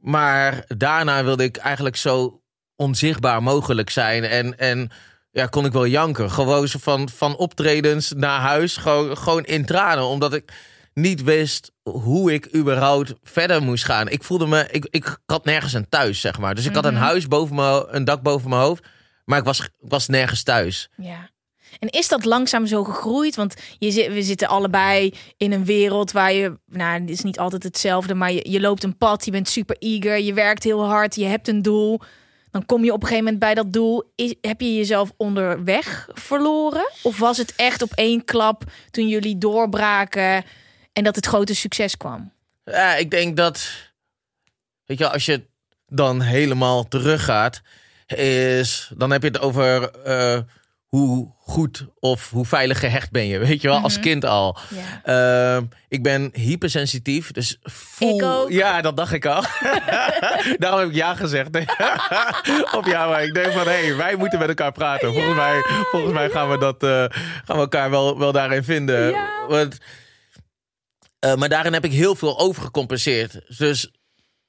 [0.00, 2.42] Maar daarna wilde ik eigenlijk zo
[2.76, 4.24] onzichtbaar mogelijk zijn.
[4.24, 4.90] En, en
[5.30, 6.30] ja, kon ik wel janken.
[6.30, 10.04] Gewoon van, van optredens naar huis, gewoon, gewoon in tranen.
[10.04, 10.52] Omdat ik
[10.94, 14.08] niet wist hoe ik überhaupt verder moest gaan.
[14.08, 16.54] Ik voelde me, ik, ik had nergens een thuis, zeg maar.
[16.54, 18.84] Dus ik had een huis boven me, een dak boven mijn hoofd.
[19.24, 20.90] Maar ik was, ik was nergens thuis.
[20.96, 21.30] Ja.
[21.78, 23.36] En is dat langzaam zo gegroeid?
[23.36, 27.38] Want je zit, we zitten allebei in een wereld waar je, nou, het is niet
[27.38, 31.14] altijd hetzelfde, maar je, loopt een pad, je bent super eager, je werkt heel hard,
[31.14, 32.00] je hebt een doel.
[32.50, 34.12] Dan kom je op een gegeven moment bij dat doel.
[34.14, 36.90] Is, heb je jezelf onderweg verloren?
[37.02, 40.44] Of was het echt op één klap toen jullie doorbraken
[40.92, 42.32] en dat het grote succes kwam?
[42.64, 43.70] Ja, ik denk dat.
[44.84, 45.42] Weet je, als je
[45.86, 47.62] dan helemaal teruggaat,
[48.18, 48.90] is.
[48.96, 50.38] Dan heb je het over eh,
[50.90, 53.38] hoe goed of hoe veilig gehecht ben je.
[53.38, 54.58] Weet je wel, als kind al.
[55.04, 58.16] Ehm, ik ben hypersensitief, dus voel...
[58.16, 58.50] Ik ook.
[58.50, 59.44] Ja, dat dacht ik al.
[60.58, 61.48] Daarom heb ik ja gezegd.
[62.76, 65.12] Op ja, maar ik denk van, hé, hey, wij moeten met elkaar praten.
[65.12, 67.04] Volgens, mij, volgens mij gaan we, dat, eh,
[67.44, 69.10] gaan we elkaar wel, wel daarin vinden.
[69.10, 69.46] Ja.
[69.48, 69.78] Want,
[71.18, 73.58] eh, maar daarin heb ik heel veel overgecompenseerd.
[73.58, 73.90] Dus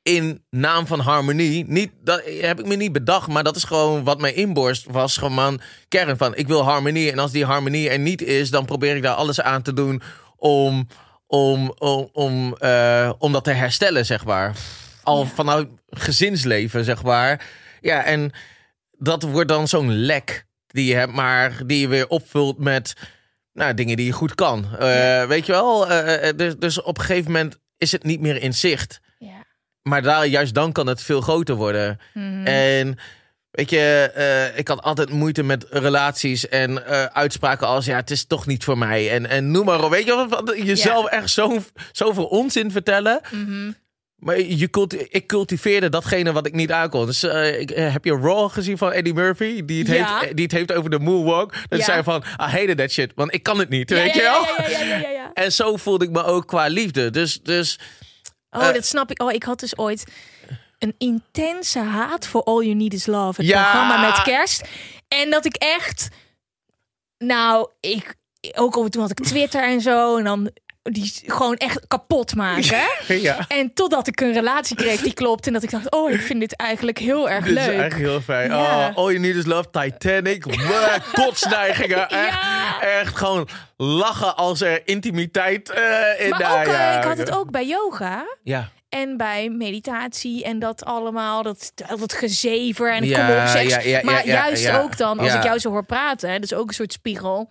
[0.04, 4.04] in naam van harmonie, niet, dat heb ik me niet bedacht, maar dat is gewoon
[4.04, 5.18] wat mijn inborst was.
[5.18, 7.12] Gewoon kern van, ik wil harmonie.
[7.12, 10.02] En als die harmonie er niet is, dan probeer ik daar alles aan te doen
[10.36, 10.88] om,
[11.28, 14.56] om, om, om, eh, om dat te herstellen, zeg maar.
[15.04, 17.46] Al vanuit gezinsleven, zeg maar.
[17.82, 18.32] Ja, en
[18.98, 22.94] dat wordt dan zo'n lek die je hebt, maar die je weer opvult met
[23.54, 24.78] nou, dingen die je goed kan.
[24.78, 25.90] Eh, Weet je wel?
[25.90, 29.00] Eh, dus, dus op een gegeven moment is het niet meer in zicht.
[29.84, 32.00] Maar daar, juist dan kan het veel groter worden.
[32.14, 32.46] Mhm.
[32.46, 32.98] En
[33.52, 38.12] weet je, eh, ik had altijd moeite met relaties en eh, uitspraken als ja, het
[38.12, 39.12] is toch niet voor mij.
[39.12, 39.90] En, en noem maar op.
[39.92, 41.58] Weet je van jezelf echt zo,
[41.92, 43.22] zoveel onzin vertellen.
[43.32, 43.72] Mhm.
[44.16, 47.06] Maar je culti- ik cultiveerde datgene wat ik niet aankon.
[47.06, 49.66] Dus eh, ik, heb je Raw gezien van Eddie Murphy?
[49.66, 50.20] Die het, Ja.
[50.20, 51.54] heeft, die het heeft over de moonwalk.
[51.70, 51.86] Dat Ja.
[51.86, 53.12] zei van, I hated that shit.
[53.16, 54.42] Want ik kan het niet, Ja, weet je wel?
[54.42, 55.32] Ja, ja, ja, ja, ja, ja.
[55.34, 57.10] En zo voelde ik me ook qua liefde.
[57.10, 57.80] Dus, dus
[58.52, 59.22] Oh, Eh, dat snap ik.
[59.22, 60.04] Oh, ik had dus ooit
[60.80, 63.42] een intense haat voor All You Need Is Love.
[63.42, 63.62] Het Ja.
[63.62, 64.62] programma met kerst.
[65.08, 66.08] En dat ik echt...
[67.18, 68.16] Nou, ik...
[68.56, 70.18] Ook al toen had ik Twitter en zo.
[70.18, 72.78] En dan die gewoon echt kapot maken.
[73.08, 73.46] ja.
[73.48, 75.48] En totdat ik een relatie kreeg die klopt.
[75.48, 77.80] En dat ik dacht, oh, ik vind dit eigenlijk heel erg Dit is leuk.
[77.80, 78.50] echt heel fijn.
[78.52, 78.88] Ja.
[78.90, 80.44] Oh, All You Need Is Love, Titanic.
[81.14, 82.10] Kotsneigingen.
[82.10, 82.82] Echt, Ja.
[82.82, 87.52] echt gewoon lachen als er intimiteit eh in Maar ook, eh, ik had het ook
[87.52, 88.24] bij yoga.
[88.44, 88.70] Ja.
[88.90, 93.70] En bij meditatie en dat allemaal, dat, dat gezever en kom op seks.
[93.74, 96.68] ja, ja, maar juist ook dan, als ik jou zo hoor praten, hè, dus ook
[96.68, 97.50] een soort spiegel,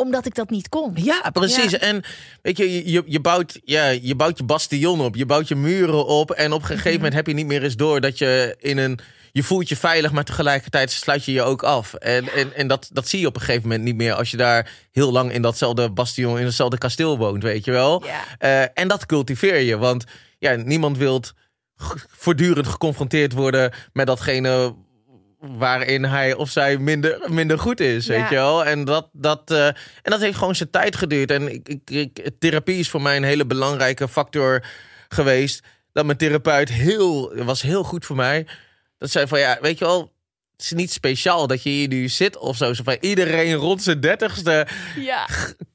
[0.00, 0.92] omdat ik dat niet kon.
[0.94, 1.70] Ja, precies.
[1.70, 1.78] Ja.
[1.78, 2.02] En
[2.42, 6.06] weet je, je- je, bouwt, ja, je bouwt je bastion op, je bouwt je muren
[6.06, 6.30] op.
[6.30, 6.96] En op een gegeven Mhm.
[6.96, 8.98] moment heb je niet meer eens door dat je in een.
[9.32, 11.94] Je voelt je veilig, maar tegelijkertijd sluit je je ook af.
[11.94, 14.36] En, en, en dat, dat zie je op een gegeven moment niet meer als je
[14.36, 18.04] daar heel lang in datzelfde bastion, in hetzelfde kasteel woont, weet je wel.
[18.04, 18.20] Ja.
[18.38, 20.04] Eh, en dat cultiveer je, want
[20.38, 21.22] ja, niemand wil
[22.08, 24.74] voortdurend geconfronteerd worden met datgene
[25.40, 28.12] waarin hij of zij minder, minder goed is, Ja.
[28.20, 28.64] weet je wel.
[28.64, 31.30] En dat, dat, eh, en dat heeft gewoon zijn tijd geduurd.
[31.30, 34.64] En ik, ik, ik- therapie is voor mij een hele belangrijke factor
[35.08, 35.64] geweest.
[35.92, 38.46] Dat mijn therapeut heel, was heel goed voor mij.
[38.98, 40.18] Dat zei van, ja, weet je wel...
[40.52, 42.72] Het is niet speciaal dat je hier nu zit of zo.
[42.72, 45.28] Zo van, iedereen rond zijn dertigste Ja.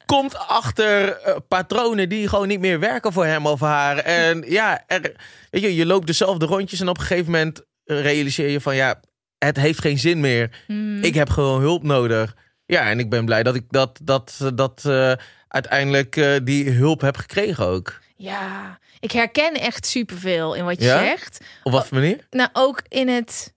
[0.06, 3.98] komt achter eh, patronen die gewoon niet meer werken voor hem of haar.
[3.98, 5.12] En ja, er,
[5.50, 9.00] weet je, je loopt dezelfde rondjes en op een gegeven moment realiseer je van ja,
[9.46, 10.62] het heeft geen zin meer.
[10.66, 11.02] Mm.
[11.02, 12.36] Ik heb gewoon hulp nodig.
[12.66, 15.12] Ja, en ik ben blij dat ik dat, dat, dat eh,
[15.48, 17.98] uiteindelijk eh, die hulp heb gekregen ook.
[18.16, 20.98] Ja, ik herken echt superveel in wat je Ja?
[21.04, 21.44] zegt.
[21.62, 22.26] Op wat voor manier?
[22.30, 23.54] Nou, ook in het.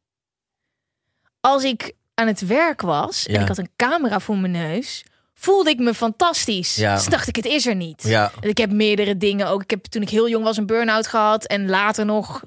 [1.40, 3.42] Als ik aan het werk was en Ja.
[3.42, 6.76] ik had een camera voor mijn neus, voelde ik me fantastisch.
[6.76, 6.96] Ja.
[6.96, 8.04] Dus dacht ik, het is er niet.
[8.04, 8.32] Ja.
[8.42, 9.62] Ik heb meerdere dingen ook.
[9.64, 12.44] Ik heb toen ik heel jong was een burn-out gehad en later nog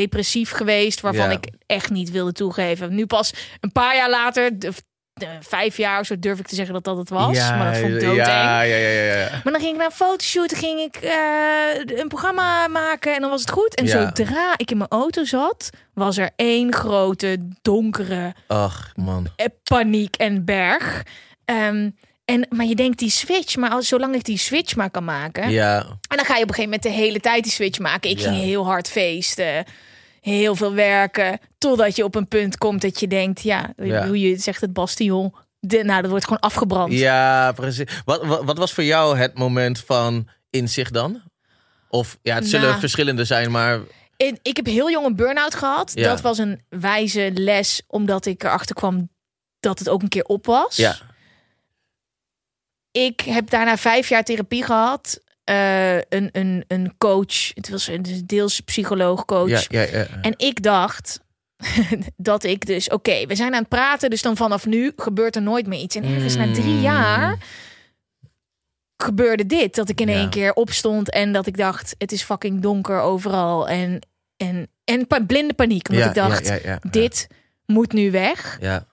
[0.00, 1.36] depressief geweest, waarvan Ja.
[1.36, 2.94] ik echt niet wilde toegeven.
[2.94, 4.72] Nu pas een paar jaar later, de,
[5.40, 7.36] vijf jaar of zo, durf ik te zeggen dat dat het was.
[7.36, 8.26] ja, maar dat vond ik doodeng.
[8.26, 9.28] ja, ja, ja.
[9.44, 13.20] Maar dan ging ik naar een fotoshoot, dan ging ik eh, een programma maken en
[13.20, 13.74] dan was het goed.
[13.74, 19.26] En zodra ik in mijn auto zat, was er één grote donkere Ach, man.
[19.36, 21.02] eh, paniek en berg.
[21.44, 21.90] Ehm,
[22.24, 25.50] en, maar je denkt die switch, maar als, zolang ik die switch maar kan maken.
[25.50, 25.78] Ja,
[26.08, 28.10] En dan ga je op een gegeven moment de hele tijd die switch maken.
[28.10, 29.64] Ik ging heel hard feesten,
[30.34, 31.38] heel veel werken.
[31.58, 34.06] Totdat je op een punt komt dat je denkt, ja, Ja.
[34.06, 35.34] hoe je zegt het bastion.
[35.58, 36.92] De, nou, dat wordt gewoon afgebrand.
[36.92, 38.00] ja precies.
[38.04, 41.22] Wat, wat, wat was voor jou het moment van inzicht dan?
[41.88, 42.80] Of ja, het zullen Nou.
[42.80, 43.80] verschillende zijn, maar
[44.16, 45.92] Ik, ik heb heel jong een burn-out gehad.
[45.94, 46.08] Ja.
[46.08, 49.08] Dat was een wijze les, omdat ik erachter kwam
[49.60, 50.76] dat het ook een keer op was.
[50.76, 50.96] ja.
[52.90, 55.20] Ik heb daarna vijf jaar therapie gehad.
[55.46, 59.48] Eh, een, een, een coach, het was een deels psycholoog, coach.
[59.68, 60.06] Ja, ja, ja.
[60.22, 61.20] En ik dacht
[62.16, 65.42] dat ik dus, oké, we zijn aan het praten, dus dan vanaf nu gebeurt er
[65.42, 65.96] nooit meer iets.
[65.96, 66.80] En ergens na drie Mm.
[66.80, 67.38] jaar
[68.96, 69.74] gebeurde dit.
[69.74, 73.68] Dat ik in één keer opstond en dat ik dacht, het is fucking donker overal.
[73.68, 74.06] En,
[74.36, 76.52] en, en pa- blinde paniek, omdat ik dacht,
[76.90, 77.26] dit
[77.66, 78.58] moet nu weg.
[78.60, 78.86] Ja,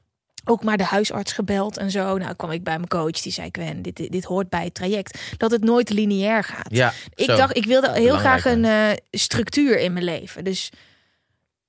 [0.45, 2.17] Ook maar de huisarts gebeld en zo.
[2.17, 4.73] Nou kwam ik bij mijn coach, die zei, Gwen, dit, dit, dit hoort bij het
[4.73, 5.19] traject.
[5.37, 6.67] Dat het nooit lineair gaat.
[6.69, 6.93] ja.
[7.15, 7.35] Ik zo.
[7.35, 10.43] dacht, ik wilde heel Belangrijk, graag een eh, structuur in mijn leven.
[10.43, 10.71] Dus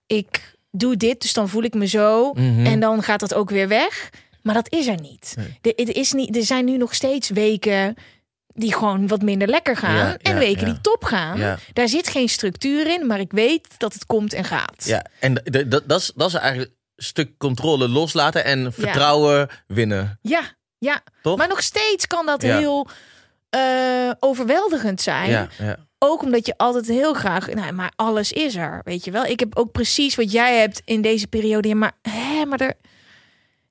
[0.06, 2.32] ik doe dit, dus dan voel ik me zo.
[2.32, 2.66] Mhm.
[2.66, 4.10] En dan gaat dat ook weer weg.
[4.42, 5.34] Maar dat is er niet.
[5.36, 5.58] Nee.
[5.60, 6.36] De, het is niet.
[6.36, 7.94] Er zijn nu nog steeds weken
[8.54, 9.94] die gewoon wat minder lekker gaan.
[9.94, 10.72] Ja, en ja, weken ja.
[10.72, 11.58] die top gaan.
[11.72, 14.84] Daar zit geen structuur in, maar ik weet dat het komt en gaat.
[14.84, 20.18] Ja, en dat, dat, is, dat is eigenlijk stuk controle loslaten en vertrouwen winnen.
[20.22, 20.42] ja,
[20.78, 21.02] ja.
[21.22, 21.36] Toch?
[21.38, 22.58] Maar nog steeds kan dat Ja.
[22.58, 22.86] heel
[23.50, 25.30] eh, overweldigend zijn.
[25.30, 25.76] Ja, ja.
[25.98, 29.24] Ook omdat je altijd heel graag, nou, maar alles is er, weet je wel.
[29.24, 31.74] Ik heb ook precies wat jij hebt in deze periode.
[31.74, 32.74] Maar, hè, maar er,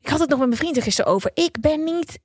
[0.01, 1.31] ik had het nog met mijn vrienden gisteren over.
[1.33, 2.19] Ik ben niet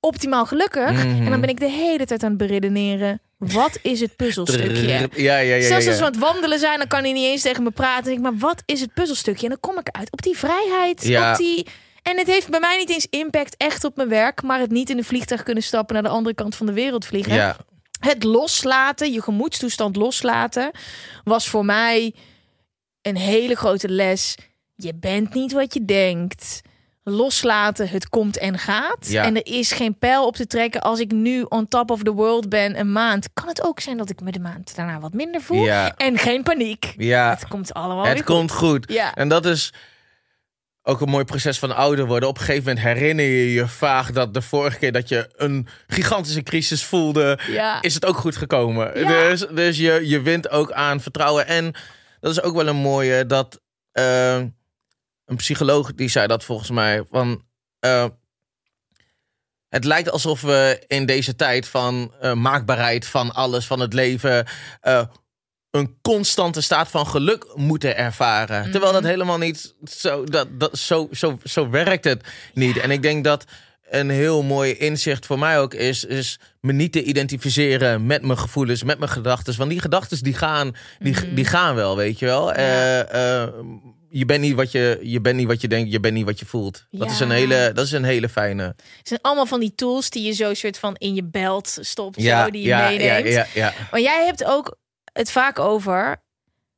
[0.00, 0.90] optimaal gelukkig.
[0.92, 1.22] Mhm.
[1.24, 3.20] En dan ben ik de hele tijd aan het beredeneren.
[3.38, 4.86] Wat is het puzzelstukje?
[4.86, 5.54] Ja, ja, ja.
[5.54, 7.70] ja, Zelfs als we aan het wandelen zijn, dan kan hij niet eens tegen me
[7.70, 8.04] praten.
[8.04, 9.42] Denk ik, maar wat is het puzzelstukje?
[9.42, 10.98] En dan kom ik uit op die vrijheid.
[11.30, 11.66] Op die...
[12.02, 14.42] En het heeft bij mij niet eens impact echt op mijn werk.
[14.42, 17.06] Maar het niet in een vliegtuig kunnen stappen naar de andere kant van de wereld
[17.06, 17.56] vliegen.
[18.00, 20.70] Het loslaten, je gemoedstoestand loslaten,
[21.24, 22.14] was voor mij
[23.02, 24.34] een hele grote les.
[24.74, 26.60] Je bent niet wat je denkt.
[27.08, 28.96] Loslaten, het komt en gaat.
[29.08, 29.24] Ja.
[29.24, 30.80] En er is geen pijl op te trekken.
[30.80, 33.96] Als ik nu on top of the world ben een maand, kan het ook zijn
[33.96, 35.64] dat ik me de maand daarna wat minder voel.
[35.64, 36.94] ja, En geen paniek.
[36.96, 37.30] ja.
[37.30, 38.68] Het komt allemaal Het komt goed.
[38.86, 38.92] goed.
[38.92, 39.14] Ja.
[39.14, 39.72] En dat is
[40.82, 42.28] ook een mooi proces van ouder worden.
[42.28, 45.68] Op een gegeven moment herinner je je vaag dat de vorige keer dat je een
[45.86, 47.82] gigantische crisis voelde, Ja.
[47.82, 49.00] is het ook goed gekomen.
[49.00, 49.08] Ja.
[49.08, 51.46] Dus, dus je, je wint ook aan vertrouwen.
[51.46, 51.74] En
[52.20, 53.60] dat is ook wel een mooie dat
[53.92, 54.42] eh,
[55.26, 57.44] een psycholoog die zei dat volgens mij van.
[57.78, 58.06] eh,
[59.68, 64.46] Het lijkt alsof we in deze tijd van eh, maakbaarheid van alles, van het leven,
[64.80, 65.02] eh,
[65.70, 68.70] een constante staat van geluk moeten ervaren.
[68.70, 72.76] Terwijl dat helemaal niet zo, dat, dat, zo, zo, zo werkt het niet.
[72.76, 73.44] En ik denk dat
[73.90, 78.38] een heel mooi inzicht voor mij ook is, is me niet te identificeren met mijn
[78.38, 79.56] gevoelens, met mijn gedachten.
[79.58, 82.52] Want die gedachten die gaan, die, die gaan wel, weet je wel.
[82.52, 83.48] Eh,
[84.18, 86.38] je bent niet wat je, je bent niet wat je denkt, je bent niet wat
[86.38, 86.86] je voelt.
[86.90, 88.62] Dat, is een hele, dat is een hele fijne.
[88.62, 92.20] Het zijn allemaal van die tools die je zo soort van in je belt stopt,
[92.20, 93.28] Ja, zo, die je ja, meeneemt.
[93.28, 93.72] ja, ja.
[93.90, 94.76] Maar jij hebt ook
[95.12, 96.22] het vaak over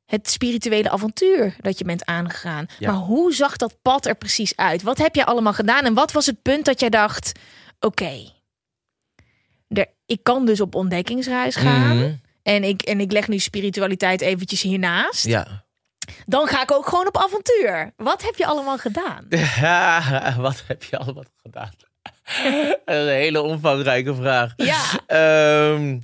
[0.05, 2.65] het spirituele avontuur dat je bent aangegaan.
[2.79, 4.81] Maar hoe zag dat pad er precies uit?
[4.81, 5.85] Wat heb jij allemaal gedaan?
[5.85, 7.31] En wat was het punt dat jij dacht:
[7.79, 8.31] oké,
[9.67, 11.97] er- ik kan dus op ontdekkingsreis gaan.
[11.97, 12.13] Mhm.
[12.43, 15.25] En, ik, en ik leg nu spiritualiteit eventjes hiernaast.
[15.25, 15.67] Ja.
[16.25, 17.93] Dan ga ik ook gewoon op avontuur.
[17.97, 19.25] Wat heb je allemaal gedaan?
[19.59, 21.71] Ja, wat heb je allemaal gedaan?
[22.85, 24.53] Dat is een hele omvangrijke vraag.
[24.55, 24.81] Ja.
[25.07, 25.99] Ehm,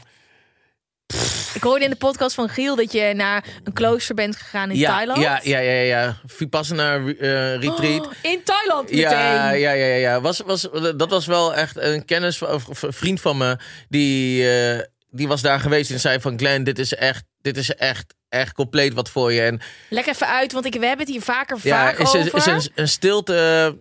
[1.54, 4.78] Ik hoorde in de podcast van Giel dat je naar een klooster bent gegaan in
[4.78, 5.20] ja, Thailand.
[5.22, 6.18] Ja, ja, ja, ja.
[6.26, 8.06] Vipassana eh, retreat.
[8.06, 9.00] Oh, in Thailand meteen.
[9.10, 10.22] Ja, ja, ja, ja.
[10.22, 13.58] Was, was, dat was wel echt een kennis of vriend van me.
[13.90, 17.76] Die, eh, die was daar geweest en zei van Glenn, dit is echt, dit is
[17.76, 19.42] echt, echt compleet wat voor je.
[19.42, 22.36] En Leg even uit, want ik, we hebben het hier vaker ja, vaak is, over.
[22.36, 23.78] is een, een stilte,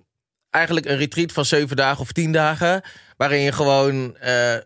[0.50, 2.82] eigenlijk een retreat van zeven dagen of tien dagen.
[3.16, 4.56] Waarin je gewoon eh,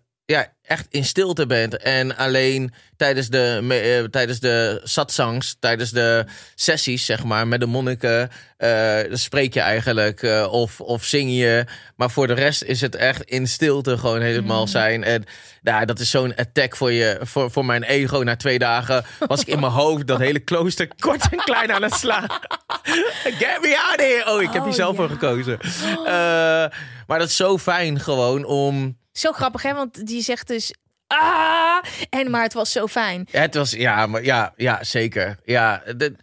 [0.69, 1.77] echt in stilte bent.
[1.77, 7.61] En alleen tijdens de, me- eh, tijdens de satsangs, tijdens de sessies, zeg maar, met
[7.61, 11.65] de monniken, eh, spreek je eigenlijk eh, of, of zing je.
[11.97, 15.05] Maar voor de rest is het echt in stilte gewoon helemaal zijn.
[15.05, 15.25] En
[15.63, 18.19] nou, dat is zo'n attack voor, je, voor, voor mijn ego.
[18.23, 21.83] Na twee dagen was ik in mijn hoofd dat hele klooster kort en klein aan
[21.83, 22.27] het slaan.
[23.43, 24.33] Get me out of here!
[24.35, 24.97] Oh, ik heb Oh, hier zelf ja.
[24.97, 25.59] voor gekozen.
[25.61, 26.77] Eh,
[27.07, 28.97] maar dat is zo fijn gewoon om...
[29.19, 29.75] Zo grappig, hè?
[29.75, 30.75] Want die zegt dus...
[31.07, 31.83] Ah!
[32.11, 33.29] En maar het was zo fijn.
[33.31, 35.39] Het was, ja, maar ja, ja zeker.
[35.45, 36.15] Ja, de,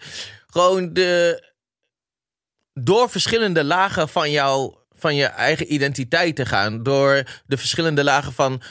[0.47, 1.43] gewoon de.
[2.73, 6.83] Door verschillende lagen van jou, van je eigen identiteit te gaan.
[6.83, 8.61] Door de verschillende lagen van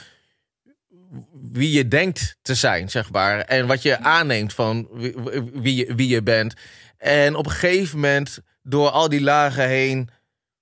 [1.51, 3.39] wie je denkt te zijn, zeg maar.
[3.39, 5.13] En wat je aanneemt van wie,
[5.53, 6.53] wie, je, wie je bent.
[6.97, 10.09] En op een gegeven moment, door al die lagen heen,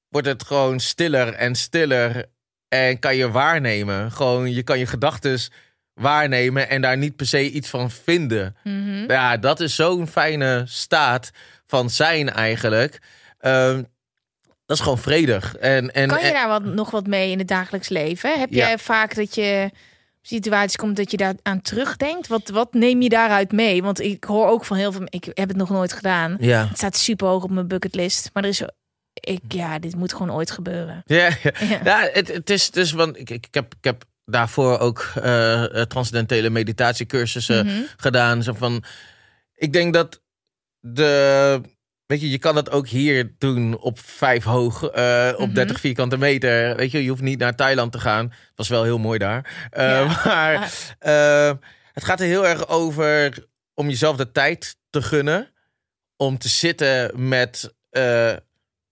[0.10, 2.32] wordt het gewoon stiller en stiller.
[2.74, 4.12] En kan je waarnemen.
[4.12, 5.40] Gewoon, je kan je gedachten
[5.94, 8.56] waarnemen en daar niet per se iets van vinden.
[8.64, 9.12] Mhm.
[9.12, 11.32] Ja, dat is zo'n fijne staat
[11.66, 13.02] van zijn eigenlijk.
[13.40, 13.84] Ehm,
[14.66, 15.56] dat is gewoon vredig.
[15.56, 18.40] En, en, Kan je en- daar wat, nog wat mee in het dagelijks leven?
[18.40, 18.66] Heb Ja.
[18.68, 19.70] jij vaak dat je
[20.22, 22.28] situaties komt dat je daar aan terugdenkt?
[22.28, 23.84] Wat, wat neem je daaruit mee?
[23.84, 25.06] Want ik hoor ook van heel veel...
[25.10, 26.38] Ik heb het nog nooit gedaan.
[26.40, 26.68] ja.
[26.68, 28.30] Het staat super hoog op mijn bucketlist.
[28.34, 28.62] Maar er is...
[29.13, 31.02] Ik, ja, dit moet gewoon ooit gebeuren.
[31.06, 31.52] Ja, ja.
[31.60, 31.80] Ja.
[31.84, 36.49] ja het, het is dus, want ik, ik, heb, ik heb daarvoor ook eh, transcendentele
[36.49, 37.82] meditatiecursussen Mhm.
[37.97, 38.43] gedaan.
[38.43, 38.84] Zo van,
[39.54, 40.21] ik denk dat
[40.80, 41.62] de,
[42.06, 45.54] weet je, je kan dat ook hier doen op vijf hoog, eh, op Mhm.
[45.56, 46.76] 30 vierkante meter.
[46.76, 48.26] Weet je, je hoeft niet naar Thailand te gaan.
[48.26, 49.67] Het was wel heel mooi daar.
[49.71, 50.06] Ja.
[50.26, 50.71] Maar
[51.93, 55.52] het gaat er heel erg over om jezelf de tijd te gunnen.
[56.17, 57.73] Om te zitten met,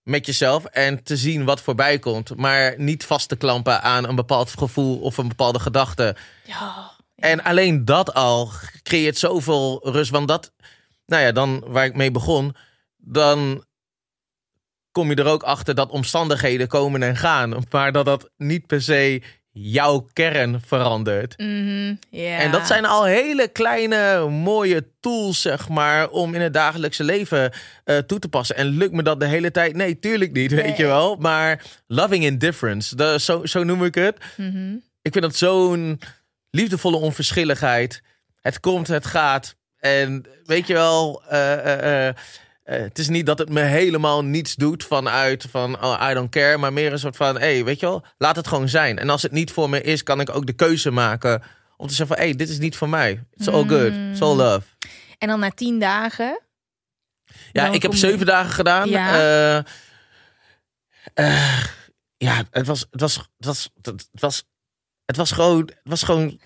[0.03, 2.35] met jezelf en te zien wat voorbij komt.
[2.37, 6.15] Maar niet vast te klampen aan een bepaald gevoel of een bepaalde gedachte.
[6.45, 6.91] Ja.
[7.15, 8.51] En alleen dat al
[8.83, 10.11] creëert zoveel rust.
[10.11, 10.53] Want dat,
[11.05, 12.55] nou ja, dan waar ik mee begon,
[12.97, 13.65] dan
[14.91, 17.63] kom je er ook achter dat omstandigheden komen en gaan.
[17.69, 19.21] Maar dat dat niet per se
[19.53, 21.37] jouw kern verandert.
[21.37, 21.95] Mhm.
[22.11, 27.51] En dat zijn al hele kleine, mooie tools, zeg maar, om in het dagelijkse leven
[27.83, 28.55] eh, toe te passen.
[28.55, 29.75] En lukt me dat de hele tijd?
[29.75, 30.77] Nee, tuurlijk niet, weet Nee.
[30.77, 31.15] je wel.
[31.15, 34.17] Maar loving indifference, dat, zo, zo noem ik het.
[34.37, 34.73] Mhm.
[35.01, 35.99] Ik vind dat zo'n
[36.49, 38.01] liefdevolle onverschilligheid.
[38.41, 39.55] Het komt, het gaat.
[39.77, 42.15] En weet je wel, eh, eh,
[42.63, 46.29] eh, het is niet dat het me helemaal niets doet vanuit van oh, I don't
[46.29, 48.99] care, maar meer een soort van, hey, weet je wel, laat het gewoon zijn.
[48.99, 51.43] En als het niet voor me is, kan ik ook de keuze maken
[51.77, 53.23] om te zeggen van, hey, dit is niet voor mij.
[53.33, 54.61] It's all good, it's all love.
[55.17, 56.41] En dan na tien dagen...
[57.51, 58.89] Ja, ik heb je- zeven dagen gedaan.
[58.89, 59.13] Ja.
[59.15, 59.57] Eh,
[61.13, 61.63] eh,
[62.17, 63.69] ja, het was, het was, het was,
[64.11, 64.43] het was,
[65.05, 66.39] het was gewoon, het was gewoon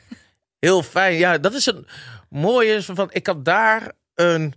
[0.60, 1.16] heel fijn.
[1.16, 1.88] Ja, dat is een
[2.30, 3.10] mooie van.
[3.12, 4.54] Ik had daar een,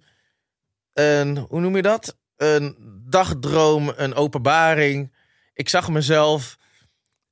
[0.99, 2.17] een, hoe noem je dat?
[2.37, 2.77] Een
[3.09, 5.13] dagdroom, een openbaring.
[5.55, 6.57] Ik zag mezelf.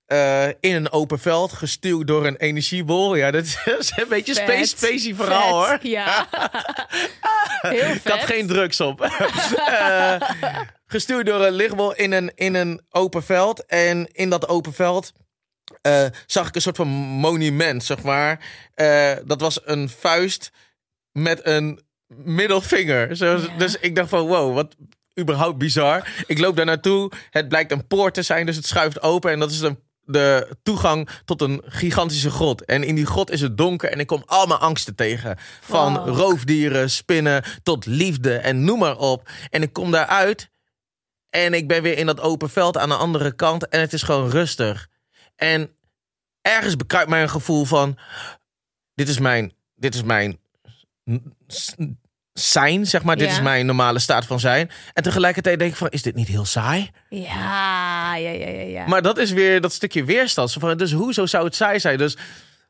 [0.07, 3.15] eh, in een open veld, gestuurd door een energiebol.
[3.15, 3.45] Ja, dat
[3.79, 4.43] is een beetje Vet.
[4.45, 5.91] space, spacey verhaal Vet, hoor.
[5.91, 6.27] Ja.
[7.61, 8.25] Heel Ik had vet.
[8.31, 9.01] geen drugs op.
[9.67, 10.21] Eh,
[10.87, 13.65] gestuurd door een lichtbol in een, in een open veld.
[13.67, 15.13] En in dat open veld
[15.83, 18.41] eh, zag ik een soort van monument, zeg maar.
[19.25, 20.51] Dat was een vuist
[21.13, 23.17] met een middelvinger.
[23.17, 23.57] Zo, Ja.
[23.59, 24.77] Dus ik dacht van, wow, wat
[25.21, 26.09] überhaupt bizar.
[26.27, 27.11] Ik loop daar naartoe.
[27.31, 29.31] Het blijkt een poort te zijn, dus het schuift open.
[29.31, 32.65] En dat is een, de toegang tot een gigantische grot.
[32.65, 35.37] En in die grot is het donker en ik kom allemaal angsten tegen.
[35.61, 39.29] Van roofdieren, spinnen, tot liefde en noem maar op.
[39.51, 40.51] En ik kom daaruit
[41.31, 43.69] en ik ben weer in dat open veld aan de andere kant.
[43.69, 44.89] En het is gewoon rustig.
[45.37, 45.71] En
[46.41, 47.99] ergens bekruipt mij een gevoel van...
[48.95, 49.53] Dit is mijn...
[49.75, 50.39] Dit is mijn
[52.33, 53.17] zijn, zeg maar.
[53.17, 53.33] Dit Ja.
[53.33, 54.71] is mijn normale staat van zijn.
[54.93, 56.91] En tegelijkertijd denk ik van, is dit niet heel saai?
[57.09, 58.61] Ja, ja, ja, ja.
[58.63, 58.87] ja.
[58.87, 60.53] Maar dat is weer dat stukje weerstand.
[60.53, 61.99] Van, Dus hoezo zou het saai zijn?
[61.99, 62.17] Dus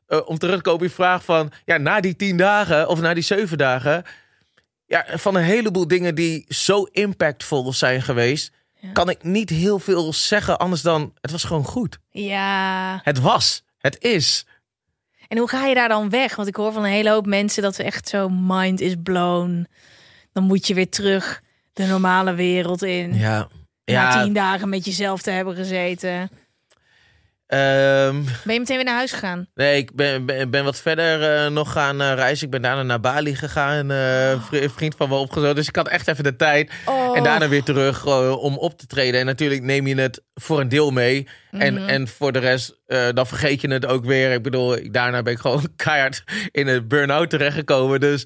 [0.07, 1.51] eh, om terug te komen op je vraag van...
[1.65, 4.03] Ja, na die tien dagen of na die zeven dagen...
[4.85, 8.51] Ja, van een heleboel dingen die zo impactvol zijn geweest...
[8.79, 8.91] Ja.
[8.91, 11.13] kan ik niet heel veel zeggen anders dan...
[11.21, 11.97] Het was gewoon goed.
[12.11, 12.99] ja.
[13.03, 13.63] Het was.
[13.77, 14.45] Het is.
[15.27, 16.35] En hoe ga je daar dan weg?
[16.35, 19.67] Want ik hoor van een hele hoop mensen dat we echt zo mind is blown.
[20.33, 21.41] Dan moet je weer terug
[21.73, 23.13] de normale wereld in.
[23.13, 23.37] Ja.
[23.85, 26.29] Na Ja, tien dagen met jezelf te hebben gezeten.
[27.47, 29.47] Ehm, Ben je meteen weer naar huis gegaan?
[29.53, 32.45] nee, ik ben, ben, ben wat verder eh, nog gaan eh, reizen.
[32.45, 33.85] Ik ben daarna naar Bali gegaan.
[34.41, 35.55] vri- een vriend van me opgezocht.
[35.55, 36.71] Dus ik had echt even de tijd.
[36.85, 37.17] Oh.
[37.17, 38.05] En daarna weer terug
[38.37, 39.19] om op te treden.
[39.19, 41.27] En natuurlijk neem je het voor een deel mee.
[41.51, 41.87] En, Mhm.
[41.89, 42.79] en voor de rest,
[43.13, 44.31] dan vergeet je het ook weer.
[44.31, 47.99] Ik bedoel, ik- daarna ben ik gewoon keihard in een burn-out terechtgekomen.
[47.99, 48.25] Dus,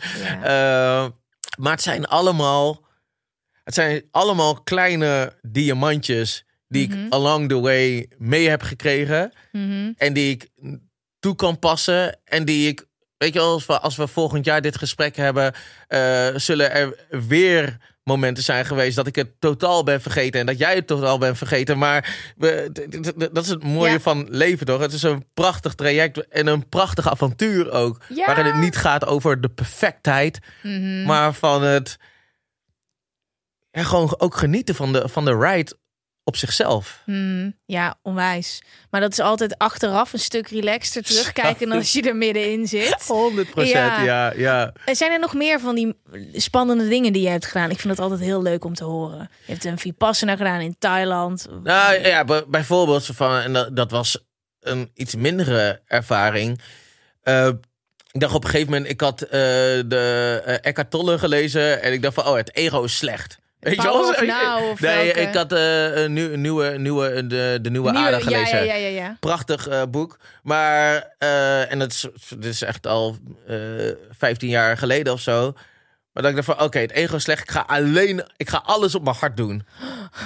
[1.60, 2.90] maar het zijn allemaal...
[3.64, 7.06] Het zijn allemaal kleine diamantjes die Mhm.
[7.06, 9.32] ik along the way mee heb gekregen.
[9.52, 9.92] Mhm.
[9.98, 10.50] En die ik
[11.20, 12.20] toe kan passen.
[12.26, 12.86] En die ik,
[13.18, 15.54] weet je wel, als we, als we volgend jaar dit gesprek hebben,
[15.88, 20.40] eh, zullen er weer momenten zijn geweest dat ik het totaal ben vergeten.
[20.40, 21.78] En dat jij het totaal bent vergeten.
[21.78, 22.70] Maar we,
[23.32, 24.00] dat is het mooie Ja.
[24.00, 24.80] van leven, toch?
[24.80, 28.02] Het is een prachtig traject en een prachtig avontuur ook.
[28.16, 28.26] Ja.
[28.26, 31.04] Waarin het niet gaat over de perfectheid, Mhm.
[31.04, 31.98] maar van het.
[33.72, 35.78] Ja, gewoon ook genieten van de, van de ride
[36.32, 37.02] op zichzelf.
[37.06, 38.62] Hmm, ja, onwijs.
[38.90, 43.04] Maar dat is altijd achteraf een stuk relaxter terugkijken dan als je er middenin zit.
[43.08, 44.04] 100 procent, Ja.
[44.04, 44.74] ja, ja.
[44.86, 45.96] Zijn er nog meer van die
[46.34, 47.70] spannende dingen die je hebt gedaan?
[47.70, 49.30] Ik vind dat altijd heel leuk om te horen.
[49.46, 51.48] Je hebt een Vipassana gedaan in Thailand.
[51.64, 54.18] Nou ja, bijvoorbeeld van, en dat, dat was
[54.60, 56.62] een iets mindere ervaring.
[57.22, 57.48] Eh,
[58.12, 61.94] ik dacht op een gegeven moment, ik had eh, de uh, Eckhart Tolle gelezen en
[61.94, 63.40] ik dacht van, oh, het ego is slecht.
[63.62, 63.94] Weet je wel?
[64.10, 64.20] of
[64.80, 65.20] nee, welke?
[65.20, 68.66] ik had eh, een nieuw- een nieuwe, nieuwe, de, de nieuwe, Nieuwe- gelezen.
[68.66, 69.18] ja, ja, ja.
[69.20, 70.18] Prachtig eh, boek.
[70.44, 73.56] Maar, eh, en dat is, dit is echt al eh
[74.18, 75.54] 15 jaar geleden of zo.
[76.14, 77.42] Maar dat ik dacht van, oké, het ego is slecht.
[77.42, 79.66] Ik ga alleen, ik ga alles op mijn hart doen.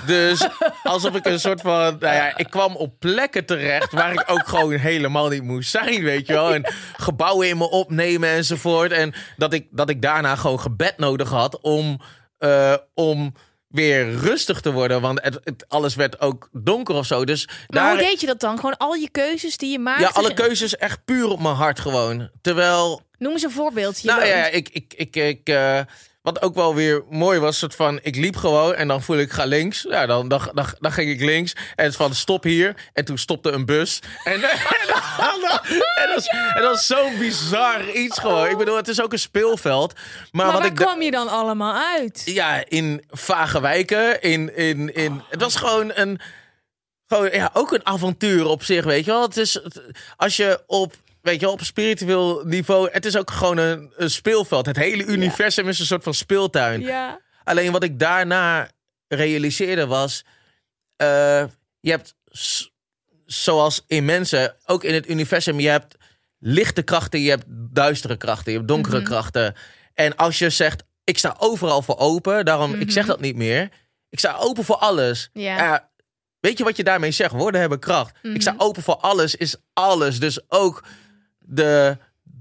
[0.05, 0.47] Dus
[0.83, 4.47] alsof ik een soort van, nou ja, ik kwam op plekken terecht waar ik ook
[4.47, 6.53] gewoon helemaal niet moest zijn, weet je wel.
[6.53, 8.91] En gebouwen in me opnemen enzovoort.
[8.91, 12.01] En dat ik, dat ik daarna gewoon gebed nodig had om,
[12.37, 13.33] eh, om
[13.67, 15.01] weer rustig te worden.
[15.01, 17.25] Want het, het- alles werd ook donker of zo.
[17.25, 18.55] Dus Maar daar, hoe deed je dat dan?
[18.55, 20.03] Gewoon al je keuzes die je maakte?
[20.03, 22.29] ja, alle keuzes echt puur op mijn hart gewoon.
[22.41, 24.03] Terwijl, Noem eens een voorbeeld.
[24.03, 25.79] Nou ja, ik, ik, ik, ik eh,
[26.25, 29.31] wat ook wel weer mooi was, soort van, ik liep gewoon en dan voel ik,
[29.31, 29.85] ga links.
[29.89, 32.89] Ja, dan, dan, dan, dan ging ik links en het van, stop hier.
[32.93, 33.99] En toen stopte een bus.
[34.23, 35.39] En, en,
[36.07, 38.49] dat is, en dat is zo'n bizar iets gewoon.
[38.49, 39.93] Ik bedoel, het is ook een speelveld.
[39.93, 42.21] Maar, maar wat waar ik kwam je dan allemaal uit?
[42.25, 44.21] ja, in vage wijken.
[44.21, 46.19] In, in, in, het was gewoon een.
[47.07, 49.21] Gewoon, ja, ook een avontuur op zich, weet je wel.
[49.21, 49.61] Het is,
[50.17, 50.93] als je op,
[51.25, 52.89] weet je op spiritueel niveau...
[52.91, 54.65] Het is ook gewoon een, een speelveld.
[54.65, 56.81] Het hele universum is een soort van speeltuin.
[56.81, 57.19] Ja.
[57.43, 58.69] Alleen wat ik daarna
[59.07, 60.23] realiseerde was...
[60.95, 61.43] eh,
[61.79, 62.15] je hebt,
[63.25, 65.59] zoals in mensen, ook in het universum...
[65.59, 65.95] Je hebt
[66.39, 69.05] lichte krachten, je hebt duistere krachten, je hebt donkere Mhm.
[69.05, 69.55] krachten.
[69.93, 72.45] En als je zegt, ik sta overal voor open...
[72.45, 73.11] Daarom, ik zeg Mhm.
[73.11, 73.69] dat niet meer.
[74.09, 75.29] Ik sta open voor alles.
[75.33, 75.55] Ja.
[75.57, 75.89] Ja,
[76.39, 77.31] weet je wat je daarmee zegt?
[77.31, 78.15] Woorden hebben kracht.
[78.21, 78.61] Ik sta Mhm.
[78.61, 80.19] open voor alles, is alles.
[80.19, 80.83] Dus ook
[81.47, 81.97] de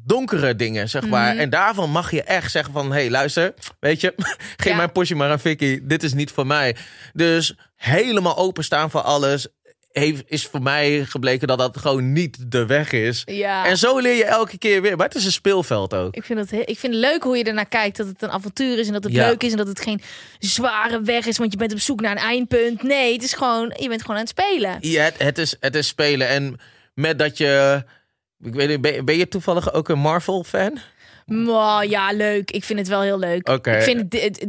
[0.06, 1.30] donkere dingen, zeg maar.
[1.32, 1.40] Mhm.
[1.40, 2.86] En daarvan mag je echt zeggen van...
[2.86, 4.12] hé, hey, luister, weet je...
[4.56, 4.76] geef Ja.
[4.76, 5.80] mijn postje maar aan Vicky.
[5.82, 6.76] Dit is niet voor mij.
[7.12, 9.46] Dus helemaal openstaan voor alles...
[9.92, 13.22] Heeft, is voor mij gebleken dat dat gewoon niet de weg is.
[13.24, 13.66] ja.
[13.66, 14.96] En zo leer je elke keer weer.
[14.96, 16.14] Maar het is een speelveld ook.
[16.14, 17.96] Ik vind, het, he- ik vind het leuk hoe je ernaar kijkt.
[17.96, 19.26] Dat het een avontuur is en dat het Ja.
[19.28, 19.50] leuk is.
[19.50, 20.00] En dat het geen
[20.38, 21.38] zware weg is.
[21.38, 22.82] Want je bent op zoek naar een eindpunt.
[22.82, 24.76] Nee, het is gewoon, je bent gewoon aan het spelen.
[24.80, 26.28] Ja, het, het, is, het is spelen.
[26.28, 26.60] En
[26.94, 27.84] met dat je...
[28.44, 30.78] Ik weet ben, ben je toevallig ook een Marvel-fan?
[31.26, 32.50] Maar ja, leuk.
[32.50, 33.48] Ik vind het wel heel leuk.
[33.48, 34.46] Ik vind het,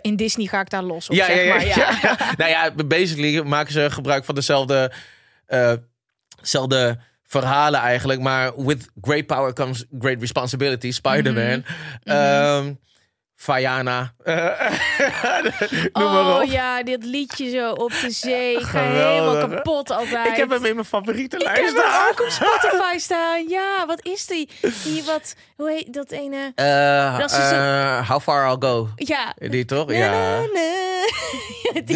[0.00, 1.66] in Disney ga ik daar los op, ja, zeg ja, ja, maar.
[1.66, 1.98] Ja.
[2.02, 2.16] ja.
[2.38, 4.92] nou ja, basically maken ze gebruik van dezelfde
[5.46, 5.72] eh,
[6.42, 8.20] zelfde verhalen eigenlijk.
[8.20, 10.90] Maar with great power comes great responsibility.
[10.90, 11.64] Spider-Man.
[12.04, 12.72] Ehm,
[13.40, 14.14] Vajana.
[15.92, 16.50] Noem maar oh op.
[16.50, 18.52] ja, dit liedje zo op de zee.
[18.56, 19.32] Ik ga Geweldig.
[19.32, 20.26] helemaal kapot altijd.
[20.26, 22.08] Ik heb hem in mijn favoriete Ik lijst heb hem staan.
[22.10, 23.48] ook op Spotify staan.
[23.48, 24.48] Ja, wat is die?
[24.84, 26.52] Die wat, hoe heet dat ene?
[26.54, 28.88] Eh, Dat eh, how far I'll go.
[28.94, 29.34] Ja.
[29.36, 29.92] Die toch?
[29.92, 30.10] Ja.
[30.10, 30.46] na, na.
[30.52, 30.66] Na.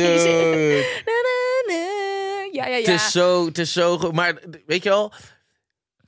[2.52, 2.90] Ja, ja, ja.
[2.90, 4.12] Het is zo, het is zo goed.
[4.12, 4.34] Maar
[4.66, 5.12] weet je wel?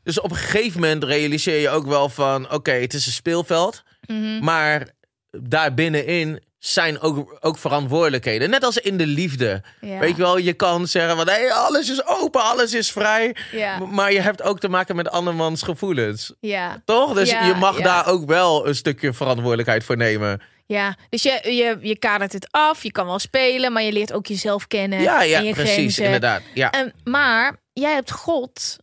[0.03, 2.51] Dus op een gegeven moment realiseer je ook wel van...
[2.53, 3.83] Oké, het is een speelveld.
[4.07, 4.45] Mhm.
[4.45, 4.89] Maar
[5.41, 8.51] daar binnenin zijn ook, ook verantwoordelijkheden.
[8.51, 9.63] Net als in de liefde.
[9.81, 9.99] Ja.
[9.99, 11.29] Weet je wel, je kan zeggen van...
[11.29, 13.37] Hey, alles is open, alles is vrij.
[13.53, 13.79] Ja.
[13.79, 16.33] Maar je hebt ook te maken met andermans gevoelens.
[16.41, 16.83] Ja.
[16.85, 17.15] Toch?
[17.15, 20.41] Dus je mag daar ook wel een stukje verantwoordelijkheid voor nemen.
[20.67, 22.83] Ja, dus je, je, je kadert het af.
[22.83, 25.01] Je kan wel spelen, maar je leert ook jezelf kennen.
[25.01, 26.05] Ja, ja, en je precies, grenzen.
[26.05, 26.43] inderdaad.
[26.55, 26.71] Ja.
[26.71, 28.77] En, maar jij hebt God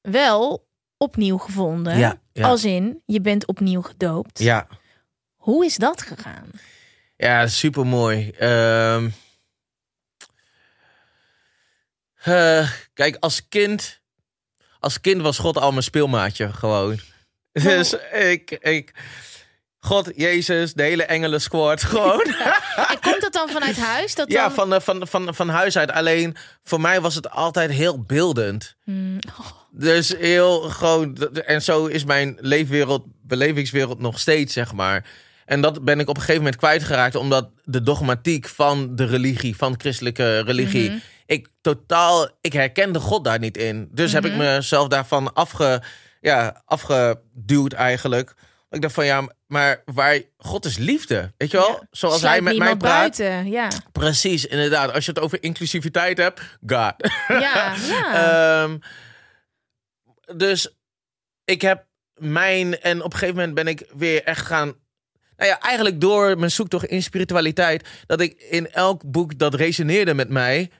[0.00, 1.98] wel opnieuw gevonden.
[1.98, 2.48] Ja, ja.
[2.48, 4.38] Als in, je bent opnieuw gedoopt.
[4.38, 4.66] ja.
[5.48, 6.50] Hoe is dat gegaan?
[7.16, 8.30] Ja, super mooi.
[12.94, 14.00] kijk, als kind,
[14.80, 16.98] als kind was God al mijn speelmaatje gewoon.
[17.52, 18.92] Dus ik, ik,
[19.78, 22.24] God, Jezus, de hele engelen squad gewoon.
[22.90, 24.14] En komt dat dan vanuit huis?
[24.14, 24.54] Dat ja, dan...
[24.54, 25.90] van, eh, van, van, van huis uit.
[25.90, 28.76] Alleen voor mij was het altijd heel beeldend.
[28.84, 29.18] Hmm.
[29.70, 31.16] Dus heel gewoon.
[31.32, 35.04] En zo is mijn leefwereld, belevingswereld nog steeds, zeg maar.
[35.48, 39.56] En dat ben ik op een gegeven moment kwijtgeraakt, omdat de dogmatiek van de religie,
[39.56, 40.98] van christelijke religie, Mhm.
[41.26, 43.88] ik totaal, ik herkende God daar niet in.
[43.92, 44.40] Dus heb ik Mhm.
[44.40, 45.82] mezelf daarvan afge,
[46.20, 48.34] ja, afgeduwd eigenlijk.
[48.70, 51.70] Ik dacht van ja, maar waar God is liefde, weet je wel?
[51.70, 51.86] Ja.
[51.90, 52.98] Zoals hij met mij praat.
[53.16, 53.50] buiten.
[53.50, 54.92] Ja, Precies, inderdaad.
[54.92, 56.94] Als je het over inclusiviteit hebt, God.
[57.28, 58.12] ja, ja.
[58.62, 58.76] Ehm,
[60.36, 60.76] dus
[61.44, 62.80] ik heb mijn...
[62.80, 64.74] En op een gegeven moment ben ik weer echt gaan...
[65.38, 67.88] Nou ja, eigenlijk door mijn zoektocht in spiritualiteit...
[68.06, 70.70] dat ik in elk boek dat resoneerde met mij...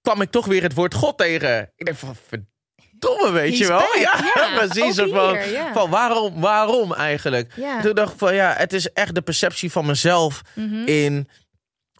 [0.00, 1.72] kwam ik toch weer het woord God tegen.
[1.76, 3.78] Ik denk van, verdomme, weet He's je wel?
[3.78, 4.56] back, Ja, ja.
[4.66, 5.00] precies.
[5.00, 5.72] Ook van, hier, ja.
[5.72, 7.52] van waarom, waarom eigenlijk?
[7.56, 7.80] ja.
[7.80, 10.86] Toen dacht ik van, ja, het is echt de perceptie van mezelf Mhm.
[10.86, 11.28] in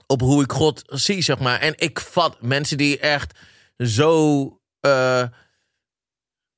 [0.06, 1.60] op hoe ik God zie, zeg maar.
[1.60, 3.38] En ik vat mensen die echt
[3.78, 4.44] zo
[4.80, 5.22] eh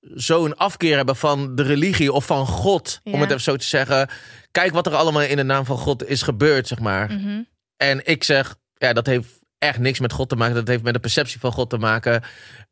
[0.01, 3.13] zo'n afkeer hebben van de religie of van God, Ja.
[3.13, 4.09] om het even zo te zeggen.
[4.51, 7.13] Kijk wat er allemaal in de naam van God is gebeurd, zeg maar.
[7.13, 7.41] Mhm.
[7.77, 9.29] En ik zeg, ja, dat heeft
[9.59, 10.55] echt niks met God te maken.
[10.55, 12.23] Dat heeft met de perceptie van God te maken.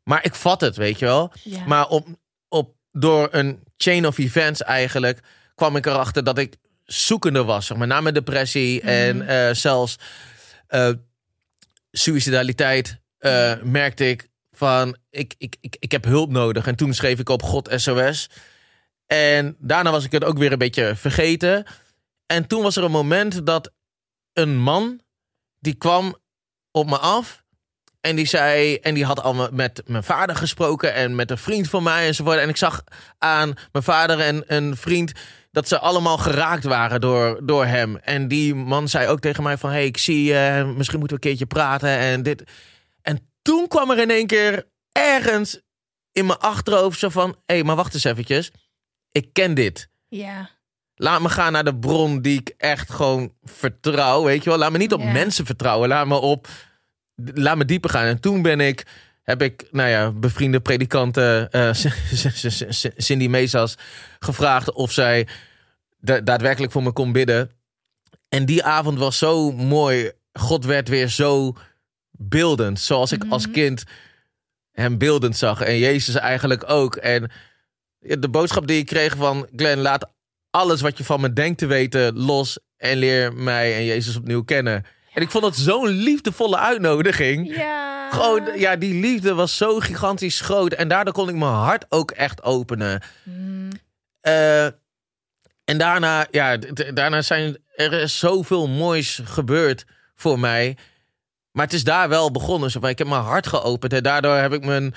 [0.03, 1.31] Maar ik vat het, weet je wel.
[1.43, 1.65] Ja.
[1.65, 2.07] Maar op,
[2.47, 5.19] op, door een chain of events eigenlijk
[5.55, 6.55] kwam ik erachter dat ik
[6.85, 7.65] zoekende was.
[7.65, 9.95] Zeg maar, na mijn depressie en eh, zelfs
[10.67, 10.89] eh
[11.91, 16.67] suicidaliteit eh, merkte ik van ik, ik, ik, ik heb hulp nodig.
[16.67, 18.29] En toen schreef ik op God SOS.
[19.13, 21.65] En daarna was ik het ook weer een beetje vergeten.
[22.25, 23.71] En toen was er een moment dat
[24.33, 25.01] een man
[25.59, 26.15] die kwam
[26.71, 27.43] op me af.
[28.01, 31.37] En die zei, en die had al me- met mijn vader gesproken en met een
[31.37, 32.37] vriend van mij enzovoort.
[32.37, 32.83] En ik zag
[33.17, 35.11] aan mijn vader en een vriend
[35.51, 37.97] dat ze allemaal geraakt waren door, door hem.
[37.97, 41.23] En die man zei ook tegen mij van, hey, ik zie je, misschien moeten we
[41.23, 42.43] een keertje praten en dit.
[43.01, 45.61] En toen kwam er in één keer ergens
[46.11, 48.51] in mijn achterhoofd zo van, hé, hey, maar wacht eens eventjes.
[49.11, 49.89] Ik ken dit.
[50.07, 50.49] ja.
[51.01, 54.59] Laat me gaan naar de bron die ik echt gewoon vertrouw, weet je wel.
[54.59, 55.11] Laat me niet op Ja.
[55.11, 55.89] mensen vertrouwen.
[55.89, 56.47] Laat me op,
[57.15, 58.05] laat me dieper gaan.
[58.05, 58.85] En toen ben ik,
[59.23, 61.73] heb ik, nou ja, bevriende predikante eh,
[63.03, 63.75] Cindy Mesas
[64.19, 65.27] gevraagd of zij
[65.99, 67.51] da- daadwerkelijk voor me kon bidden.
[68.29, 70.11] En die avond was zo mooi.
[70.33, 71.55] God werd weer zo
[72.11, 73.53] beeldend, zoals ik als Mhm.
[73.53, 73.83] kind
[74.71, 75.61] hem beeldend zag.
[75.61, 76.95] En Jezus eigenlijk ook.
[76.95, 77.31] En
[77.99, 80.11] de boodschap die ik kreeg van Glenn, laat
[80.49, 84.43] alles wat je van me denkt te weten los en leer mij en Jezus opnieuw
[84.43, 84.85] kennen.
[85.13, 87.55] En ik vond het zo'n liefdevolle uitnodiging.
[87.55, 88.09] Ja.
[88.11, 90.73] Gewoon, ja, die liefde was zo gigantisch groot.
[90.73, 93.01] En daardoor kon ik mijn hart ook echt openen.
[93.23, 93.69] Mm.
[94.21, 94.65] Eh,
[95.63, 96.57] en daarna, ja,
[96.93, 99.85] daarna zijn er is zoveel moois gebeurd
[100.15, 100.77] voor mij.
[101.51, 102.71] Maar het is daar wel begonnen.
[102.71, 103.93] Zo ik heb mijn hart geopend.
[103.93, 104.95] En daardoor heb ik mijn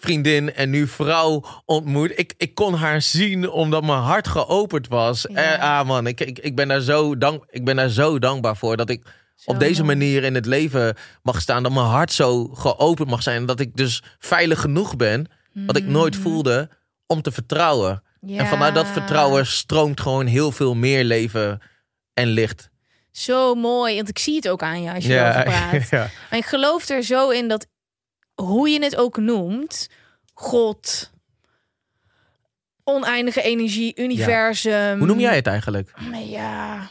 [0.00, 2.12] vriendin en nu vrouw ontmoet.
[2.18, 5.26] Ik, ik kon haar zien omdat mijn hart geopend was.
[5.30, 5.34] Ja.
[5.58, 8.56] Eh, ah man, ik, ik, ik, ben daar zo dank, ik ben daar zo dankbaar
[8.56, 8.76] voor.
[8.76, 9.02] Dat ik
[9.34, 11.62] Zo op deze manier in het leven mag staan.
[11.62, 13.36] Dat mijn hart zo geopend mag zijn.
[13.36, 15.26] En dat ik dus veilig genoeg ben.
[15.52, 16.22] Wat ik nooit Mhm.
[16.22, 16.68] voelde.
[17.06, 18.02] Om te vertrouwen.
[18.20, 18.38] Ja.
[18.38, 21.60] En vanuit dat vertrouwen stroomt gewoon heel veel meer leven
[22.14, 22.68] en licht.
[23.10, 25.88] Zo mooi, want ik zie het ook aan je als je erover praat.
[25.90, 26.08] ja.
[26.30, 27.66] Maar ik geloof er zo in dat
[28.40, 29.88] hoe je het ook noemt,
[30.32, 31.10] God,
[32.84, 34.98] oneindige energie, universum.
[34.98, 35.92] Hoe noem jij het eigenlijk?
[36.24, 36.90] Ja.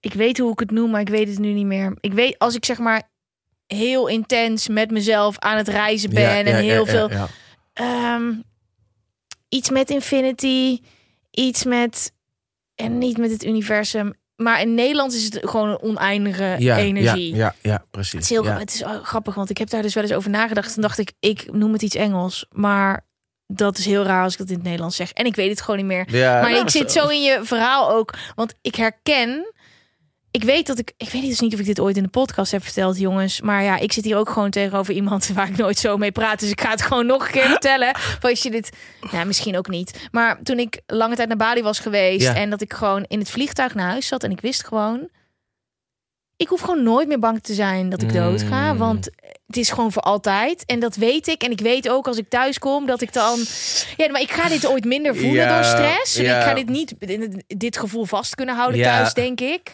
[0.00, 1.96] Ik weet hoe ik het noem, maar ik weet het nu niet meer.
[2.00, 3.10] Ik weet als ik zeg maar
[3.66, 7.10] heel intens met mezelf aan het reizen ben Ja, ja, en heel veel.
[7.72, 8.32] Ehm,
[9.48, 10.80] iets met infinity,
[11.30, 12.12] iets met
[12.74, 14.14] en niet met het universum.
[14.44, 17.34] Maar in Nederland is het gewoon een oneindige Ja, energie.
[17.34, 18.12] Ja, ja, ja, precies.
[18.12, 18.58] Het is heel ja.
[18.58, 20.72] het is grappig, want ik heb daar dus wel eens over nagedacht.
[20.72, 23.06] Toen dacht ik, ik noem het iets Engels, maar
[23.46, 25.12] dat is heel raar als ik dat in het Nederlands zeg.
[25.12, 26.04] En ik weet het gewoon niet meer.
[26.08, 29.52] Ja, maar nou, ik zit zo in je verhaal ook, want ik herken.
[30.34, 30.92] Ik weet dat ik.
[30.96, 33.40] Ik weet dus niet of ik dit ooit in de podcast heb verteld, jongens.
[33.40, 36.40] Maar ja, ik zit hier ook gewoon tegenover iemand waar ik nooit zo mee praat.
[36.40, 37.96] Dus ik ga het gewoon nog een keer vertellen.
[37.96, 38.70] Van als je dit.
[39.10, 40.08] Nou, misschien ook niet.
[40.10, 42.26] Maar toen ik lange tijd naar Bali was geweest.
[42.26, 42.34] Ja.
[42.34, 44.22] En dat ik gewoon in het vliegtuig naar huis zat.
[44.22, 45.08] En ik wist gewoon.
[46.36, 48.72] Ik hoef gewoon nooit meer bang te zijn dat ik dood ga.
[48.72, 48.78] Mm.
[48.78, 49.08] Want
[49.46, 50.64] het is gewoon voor altijd.
[50.64, 51.42] En dat weet ik.
[51.42, 53.38] En ik weet ook als ik thuis kom dat ik dan.
[53.96, 56.16] Ja, maar ik ga dit ooit minder voelen Ja, door stress.
[56.16, 56.38] En ja.
[56.38, 56.94] ik ga dit niet
[57.46, 59.72] dit gevoel vast kunnen houden thuis, denk ik.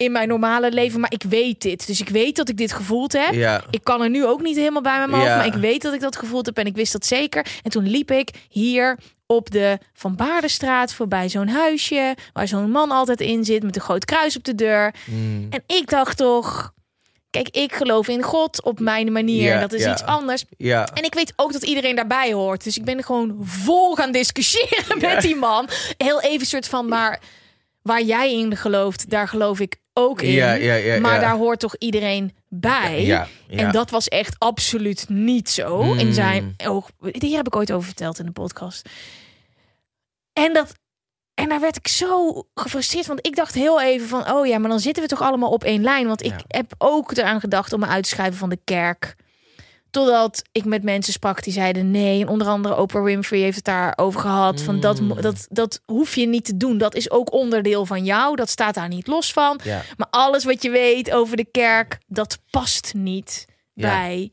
[0.00, 1.00] In mijn normale leven.
[1.00, 1.86] Maar ik weet dit.
[1.86, 3.32] Dus ik weet dat ik dit gevoeld heb.
[3.32, 3.62] Ja.
[3.70, 5.24] Ik kan er nu ook niet helemaal bij mijn hoofd.
[5.24, 5.36] Ja.
[5.36, 6.58] Maar ik weet dat ik dat gevoeld heb.
[6.58, 7.46] En ik wist dat zeker.
[7.62, 12.16] En toen liep ik hier op de Van Baardenstraat voorbij zo'n huisje.
[12.32, 13.62] Waar zo'n man altijd in zit.
[13.62, 14.94] Met een groot kruis op de deur.
[15.04, 15.46] Mm.
[15.50, 16.72] En ik dacht toch.
[17.30, 19.60] Kijk, ik geloof in God op mijn manier.
[19.60, 20.44] Dat is iets anders.
[20.58, 22.64] En ik weet ook dat iedereen daarbij hoort.
[22.64, 25.68] Dus ik ben gewoon vol gaan discussiëren met die man.
[25.96, 27.20] Heel even soort van, maar
[27.82, 30.30] waar jij in gelooft, daar geloof ik ook in.
[30.30, 33.26] Ja, ja, ja, maar daar hoort toch iedereen bij.
[33.48, 35.98] En dat was echt absoluut niet zo Mm.
[35.98, 36.90] in zijn oog.
[37.12, 38.88] Hier heb ik ooit over verteld in de podcast.
[40.32, 40.74] En dat.
[41.34, 44.70] En daar werd ik zo gefrustreerd, want ik dacht heel even van, oh ja, maar
[44.70, 46.06] dan zitten we toch allemaal op één lijn.
[46.06, 49.14] Want ik heb ook eraan gedacht om me uit te schrijven van de kerk.
[49.90, 52.20] Totdat ik met mensen sprak die zeiden nee.
[52.20, 54.60] En onder andere Oprah Winfrey heeft het daarover gehad.
[54.62, 56.78] Van dat, mo- dat, dat hoef je niet te doen.
[56.78, 58.36] Dat is ook onderdeel van jou.
[58.36, 59.60] Dat staat daar niet los van.
[59.64, 59.82] Ja.
[59.96, 63.88] Maar alles wat je weet over de kerk, dat past niet Ja.
[63.88, 64.32] bij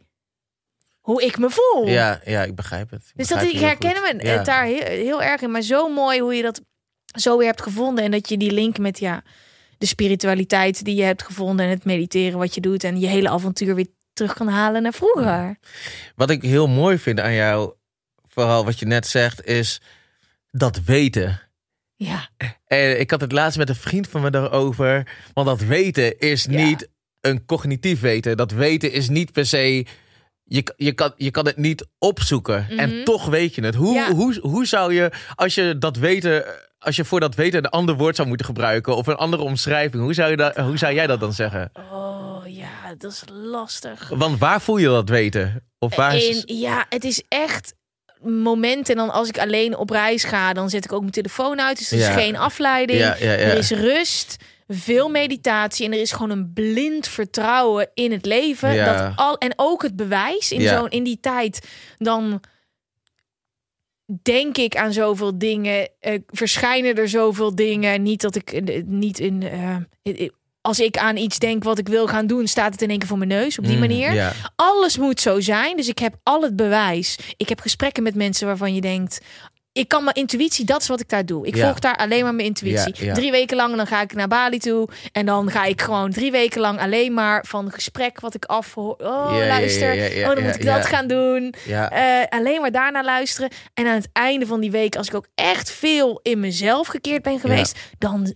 [1.00, 1.88] hoe ik me voel.
[1.88, 3.12] Ja, ja, ik begrijp het.
[3.16, 4.14] Dus dat ik je heel herken goed.
[4.14, 4.32] me Ja.
[4.34, 5.52] het daar heel, heel erg in.
[5.52, 6.62] Maar zo mooi hoe je dat
[7.20, 8.04] zo weer hebt gevonden.
[8.04, 9.24] En dat je die link met ja,
[9.78, 11.66] de spiritualiteit die je hebt gevonden.
[11.66, 12.84] En het mediteren wat je doet.
[12.84, 13.88] En je hele avontuur weer
[14.18, 15.58] terug kan halen naar vroeger.
[16.16, 17.74] Wat ik heel mooi vind aan jou,
[18.28, 19.82] vooral wat je net zegt, is
[20.52, 21.42] dat weten.
[21.96, 22.30] Ja,
[22.68, 25.08] En ik had het laatst met een vriend van me daarover.
[25.34, 26.66] Want dat weten is Ja.
[26.66, 26.90] niet
[27.22, 28.38] een cognitief weten.
[28.38, 29.86] Dat weten is niet per se.
[30.44, 32.70] Je, je, kan, je kan het niet opzoeken.
[32.70, 33.76] En toch weet je het.
[33.76, 34.10] Hoe, Mhm.
[34.10, 34.12] Ja.
[34.14, 36.46] hoe, hoe zou je, als je dat weten.
[36.80, 38.96] Als je voor dat weten een ander woord zou moeten gebruiken.
[38.96, 40.04] Of een andere omschrijving.
[40.04, 41.72] Hoe zou, je dat, hoe zou jij dat dan zeggen?
[41.74, 42.17] oh
[42.68, 44.10] ja, dat is lastig.
[44.10, 45.64] Want waar voel je dat weten?
[45.80, 47.74] Of waar is, ja, het is echt
[48.22, 48.96] momenten.
[48.96, 51.78] En dan als ik alleen op reis ga, dan zet ik ook mijn telefoon uit.
[51.78, 53.00] Dus er is geen afleiding.
[53.00, 53.38] Ja, ja, ja.
[53.38, 54.36] Er is rust,
[54.68, 55.86] veel meditatie.
[55.86, 58.86] En er is gewoon een blind vertrouwen in het leven.
[58.86, 61.68] Dat al, en ook het bewijs in, zo'n in die tijd.
[61.98, 62.42] Dan
[64.22, 65.90] denk ik aan zoveel dingen.
[66.00, 68.04] eh, verschijnen er zoveel dingen.
[68.04, 69.44] Niet dat ik eh, niet in...
[69.44, 70.30] eh,
[70.68, 73.08] als ik aan iets denk wat ik wil gaan doen, staat het in één keer
[73.08, 73.58] voor mijn neus.
[73.58, 74.34] Op die Mm, manier.
[74.56, 75.78] Alles moet zo zijn.
[75.78, 77.18] Dus ik heb al het bewijs.
[77.38, 79.20] Ik heb gesprekken met mensen waarvan je denkt.
[79.72, 81.48] Ik kan mijn intuïtie, dat is wat ik daar doe.
[81.48, 83.12] Ik volg daar alleen maar mijn intuïtie.
[83.14, 84.88] Drie weken lang, dan ga ik naar Bali toe.
[85.12, 88.96] En dan ga ik gewoon drie weken lang alleen maar van gesprek wat ik afhoor.
[88.98, 89.94] Oh, luister.
[90.30, 91.54] oh, dan moet ik dat gaan doen.
[91.90, 93.50] Eh, alleen maar daarna luisteren.
[93.74, 97.22] En aan het einde van die week, als ik ook echt veel in mezelf gekeerd
[97.24, 98.36] ben geweest, dan.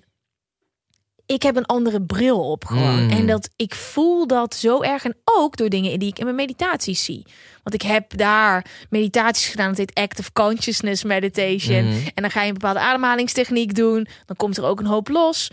[1.32, 3.04] Ik heb een andere bril op gewoon.
[3.04, 3.10] Mm.
[3.10, 5.04] En dat ik voel dat zo erg.
[5.04, 7.26] En ook door dingen die ik in mijn meditaties zie.
[7.64, 9.68] Want ik heb daar meditaties gedaan.
[9.68, 11.88] Dat heet Active Consciousness Meditation.
[11.88, 12.08] Mhm.
[12.14, 14.08] En dan ga je een bepaalde ademhalingstechniek doen.
[14.26, 15.52] Dan komt er ook een hoop los.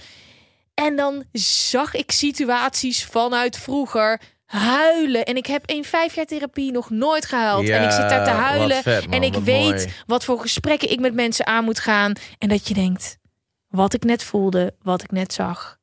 [0.74, 5.24] En dan zag ik situaties vanuit vroeger huilen.
[5.24, 7.68] En ik heb in vijf jaar therapie nog nooit gehuild.
[7.68, 8.82] en ik zit daar te huilen.
[8.82, 9.92] vet, man, en ik weet mooi.
[10.06, 12.12] wat voor gesprekken ik met mensen aan moet gaan.
[12.38, 13.17] En dat je denkt,
[13.68, 15.78] wat ik net voelde, wat ik net zag.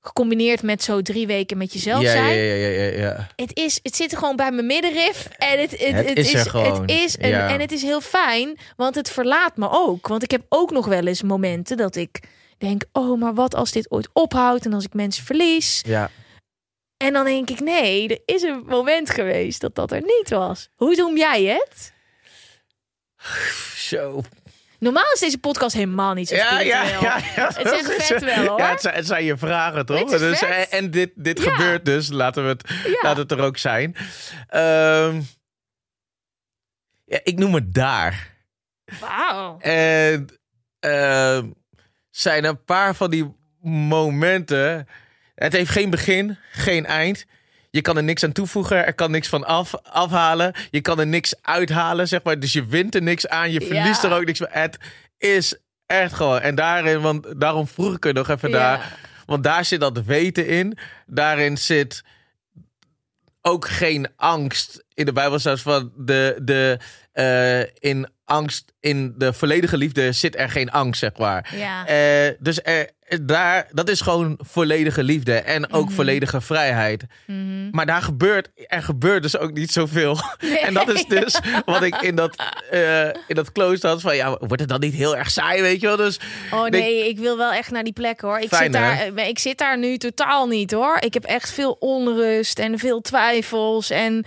[0.00, 2.36] Gecombineerd met zo drie weken met jezelf ja, zijn.
[2.36, 3.26] ja, ja, ja, ja, ja.
[3.36, 5.28] Het, is, het zit er gewoon bij mijn middenrif.
[5.38, 7.48] En het, het, Het is gewoon, Het is een, ja.
[7.48, 10.08] En het is heel fijn, want het verlaat me ook.
[10.08, 12.20] Want ik heb ook nog wel eens momenten dat ik
[12.58, 12.84] denk...
[12.92, 15.82] oh, maar wat als dit ooit ophoudt en als ik mensen verlies?
[15.86, 16.10] ja.
[16.96, 20.68] En dan denk ik, nee, er is een moment geweest dat dat er niet was.
[20.74, 21.92] Hoe noem jij het?
[23.74, 24.22] Zo.
[24.78, 26.98] Normaal is deze podcast helemaal niet zo Ja, ja, ja,
[27.36, 27.50] ja.
[27.54, 28.58] Het is echt vet wel, hoor.
[28.58, 30.10] Ja, het zijn, het zijn je vragen, toch?
[30.10, 30.48] Dus, vet.
[30.48, 32.08] en en dit, dit gebeurt dus.
[32.08, 32.70] Laten we het,
[33.02, 33.96] laten het er ook zijn.
[34.48, 35.20] Ehm,
[37.04, 38.36] ja, ik noem het daar.
[39.00, 39.58] Wauw.
[39.58, 40.28] En
[40.80, 41.46] ehm,
[42.10, 44.88] zijn een paar van die momenten.
[45.34, 47.26] Het heeft geen begin, geen eind.
[47.70, 50.54] Je kan er niks aan toevoegen, er kan niks van af, afhalen.
[50.70, 52.38] Je kan er niks uithalen, zeg maar.
[52.40, 54.08] Dus je wint er niks aan, je verliest Ja.
[54.10, 54.48] er ook niks van.
[54.50, 54.78] Het
[55.18, 55.56] is
[55.86, 56.40] echt gewoon.
[56.40, 58.56] En daarin, want daarom vroeg ik er nog even Ja.
[58.58, 58.98] naar.
[59.26, 60.78] Want daar zit dat weten in.
[61.06, 62.02] Daarin zit
[63.42, 64.84] ook geen angst.
[64.94, 66.78] In de Bijbel staat van de, de
[67.18, 71.50] eh, in angst, in de volledige liefde zit er geen angst, zeg maar.
[71.56, 71.86] Ja.
[71.86, 72.90] Eh, dus er,
[73.22, 77.04] daar, dat is gewoon volledige liefde en ook volledige vrijheid.
[77.26, 77.70] Mhm.
[77.70, 80.18] Maar daar gebeurt, er gebeurt dus ook niet zoveel.
[80.66, 82.36] En dat is dus wat ik in dat,
[82.70, 85.80] eh, in dat klooster had van, ja, wordt het dan niet heel erg saai, weet
[85.80, 85.96] je wel?
[85.96, 88.38] Dus Oh denk- nee, ik wil wel echt naar die plek hoor.
[88.38, 89.22] Ik, Fijn, zit daar, hè?
[89.22, 90.96] ik zit daar nu totaal niet hoor.
[91.00, 94.24] Ik heb echt veel onrust en veel twijfels en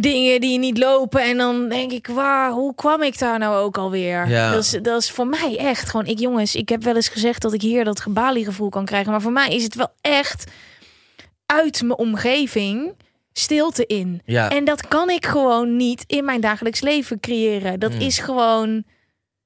[0.00, 1.22] dingen die niet lopen.
[1.22, 4.28] En dan denk ik, waar, hoe kwam ik daar nou ook alweer?
[4.28, 4.50] Ja.
[4.50, 7.42] Dat, is, dat is voor mij echt gewoon, ik jongens, ik heb wel eens gezegd
[7.42, 9.10] dat ik hier dat gebali gevoel kan krijgen.
[9.10, 10.44] Maar voor mij is het wel echt
[11.46, 12.92] uit mijn omgeving
[13.32, 14.20] stilte in.
[14.24, 17.80] ja, En dat kan ik gewoon niet in mijn dagelijks leven creëren.
[17.80, 18.00] Dat Hmm.
[18.00, 18.84] is gewoon.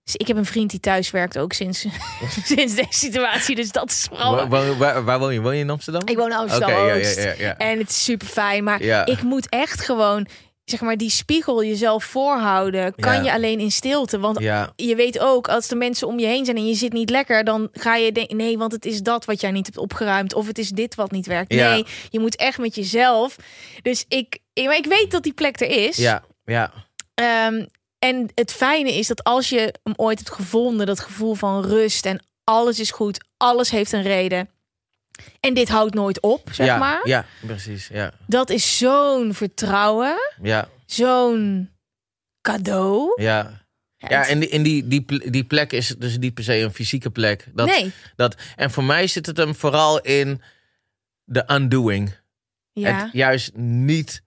[0.04, 1.80] Dus ik heb een vriend die thuis werkt ook sinds,
[2.44, 3.54] sinds deze situatie.
[3.56, 4.34] Dus dat is vooral.
[4.34, 5.40] waar, waar, waar- waar woon je?
[5.40, 6.08] Woon je in Amsterdam?
[6.08, 6.70] Ik woon in Amsterdam.
[6.70, 7.56] Oké, ja, ja, ja, ja.
[7.56, 8.64] En het is super fijn.
[8.64, 9.06] Maar Ja.
[9.06, 10.26] ik moet echt gewoon.
[10.64, 12.94] Zeg maar, die spiegel jezelf voorhouden.
[12.94, 13.22] Kan Ja.
[13.22, 14.18] je alleen in stilte.
[14.18, 16.92] Want Ja, je weet ook, als er mensen om je heen zijn en je zit
[16.92, 19.78] niet lekker, dan ga je denken: nee, want het is dat wat jij niet hebt
[19.78, 20.34] opgeruimd.
[20.34, 21.52] Of het is dit wat niet werkt.
[21.52, 21.70] Ja.
[21.72, 23.36] Nee, je moet echt met jezelf.
[23.82, 25.96] Dus ik, ik, maar ik weet dat die plek er is.
[25.96, 26.72] ja, ja.
[27.14, 27.64] Ehm,
[28.02, 32.06] en het fijne is dat als je hem ooit hebt gevonden, dat gevoel van rust
[32.06, 34.48] en alles is goed, alles heeft een reden.
[35.40, 37.08] En dit houdt nooit op, zeg ja, maar.
[37.08, 37.88] Ja, precies.
[37.88, 41.70] Ja, Dat is zo'n vertrouwen, ja, zo'n
[42.40, 43.22] cadeau.
[43.22, 43.60] ja.
[44.08, 47.10] Ja, en die, en die, die, die plek is dus niet per se een fysieke
[47.10, 47.46] plek.
[47.54, 47.92] Dat, nee.
[48.16, 50.42] dat, en voor mij zit het hem vooral in
[51.24, 52.16] de undoing.
[52.72, 53.02] Ja.
[53.02, 54.22] Het juist niet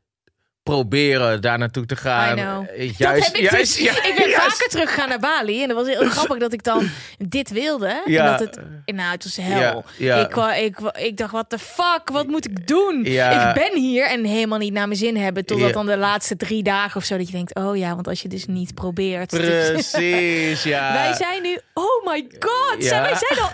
[0.69, 2.37] proberen daar naartoe te gaan.
[2.37, 2.65] I know.
[2.77, 3.85] Eh, Dat Juist, heb ik, juist, dus.
[3.85, 4.24] ja, ik.
[4.51, 5.61] Vaker teruggegaan naar Bali.
[5.61, 8.01] En dat was heel grappig dat ik dan dit wilde.
[8.05, 8.23] Ja.
[8.25, 8.59] En dat het,
[8.95, 9.83] nou, het was hel.
[9.97, 10.15] Ja.
[10.15, 12.09] Ik, ik, ik dacht, wat de fuck?
[12.11, 13.03] Wat moet ik doen?
[13.03, 13.47] Ja.
[13.49, 15.45] Ik ben hier en helemaal niet naar mijn zin hebben.
[15.45, 17.17] Totdat dan de laatste drie dagen of zo.
[17.17, 19.29] Dat je denkt, oh ja, want als je dus niet probeert.
[19.29, 20.93] Precies, ja.
[20.93, 23.49] Wij zijn nu, oh my god, zijn, wij zijn al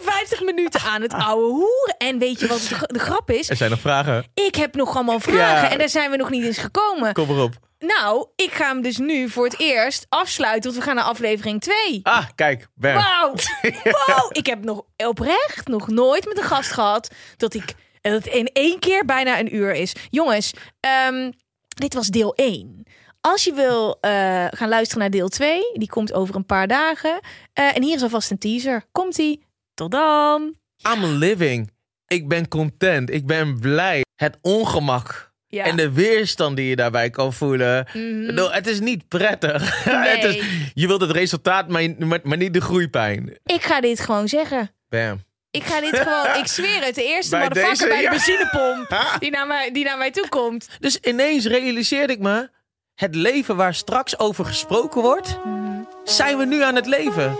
[0.00, 1.94] 51 minuten aan het ouwe hoeren.
[1.98, 3.50] En weet je wat de, gra- de grap is?
[3.50, 4.24] Er zijn nog vragen.
[4.34, 7.12] Ik heb nog allemaal vragen en daar zijn we nog niet eens gekomen.
[7.12, 7.52] Kom erop.
[7.86, 11.60] Nou, ik ga hem dus nu voor het eerst afsluiten, want we gaan naar aflevering
[11.60, 12.00] 2.
[12.02, 12.68] Ah, kijk.
[12.74, 13.34] Wauw,
[14.06, 14.28] wow.
[14.32, 17.74] Ik heb nog oprecht nog nooit met een gast gehad dat ik
[18.10, 19.94] dat het in één keer bijna een uur is.
[20.10, 21.30] Jongens, ehm,
[21.68, 22.82] dit was deel 1.
[23.20, 27.20] Als je wil eh, gaan luisteren naar deel 2, die komt over een paar dagen.
[27.52, 28.84] Eh, en hier is alvast een teaser.
[28.92, 29.44] Komt-ie.
[29.74, 30.54] Tot dan.
[30.92, 31.70] I'm living.
[32.06, 33.10] Ik ben content.
[33.10, 34.04] Ik ben blij.
[34.14, 35.25] Het ongemak.
[35.48, 35.64] Ja.
[35.64, 37.86] En de weerstand die je daarbij kan voelen.
[37.92, 38.52] Mhm.
[38.52, 39.84] Het is niet prettig.
[39.90, 40.42] het is,
[40.74, 43.38] je wilt het resultaat, maar, maar, maar niet de groeipijn.
[43.44, 44.70] Ik ga dit gewoon zeggen.
[44.88, 45.24] Bam.
[45.50, 48.10] Ik ga dit gewoon, ik zweer het, de eerste Bij motherfucker deze, bij de ja.
[48.10, 50.68] benzinepomp die naar, mij, die naar mij toe komt.
[50.80, 52.48] Dus ineens realiseerde ik me...
[52.94, 55.38] het leven waar straks over gesproken wordt...
[56.04, 57.38] zijn we nu aan het leven.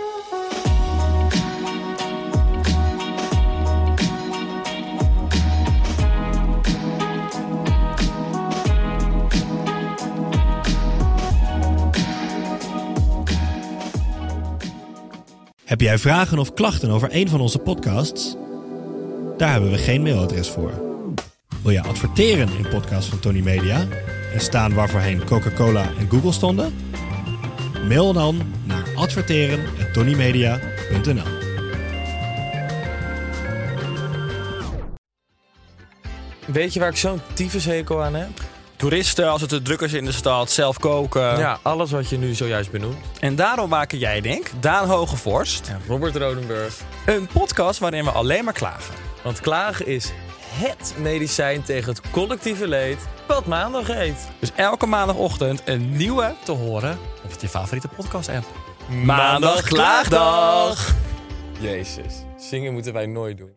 [15.67, 18.35] Heb jij vragen of klachten over een van onze podcasts?
[19.37, 20.71] Daar hebben we geen mailadres voor.
[21.63, 23.87] Wil je adverteren in podcasts van Tony Media
[24.33, 26.75] en staan waarvoorheen Coca-Cola en Google stonden?
[27.87, 31.27] Mail dan naar adverteren@tonymedia.nl.
[36.45, 38.29] Weet je waar ik zo'n tyfushekel aan heb?
[38.77, 41.37] Toeristen, als het te druk is in de stad, zelf koken.
[41.37, 42.97] Ja, alles wat je nu zojuist benoemt.
[43.19, 46.75] En daarom maken jij, denk Daan Hogevorst, Ja, Robert Rodenburg.
[47.05, 48.93] een podcast waarin we alleen maar klagen.
[49.23, 50.11] Want klagen is
[50.41, 52.97] HET medicijn tegen het collectieve leed
[53.27, 54.27] wat maandag heet.
[54.39, 58.45] Dus elke maandagochtend een nieuwe te horen op je favoriete podcast-app.
[59.03, 60.93] Maandag Klaagdag!
[61.59, 63.56] Jezus, zingen moeten wij nooit doen.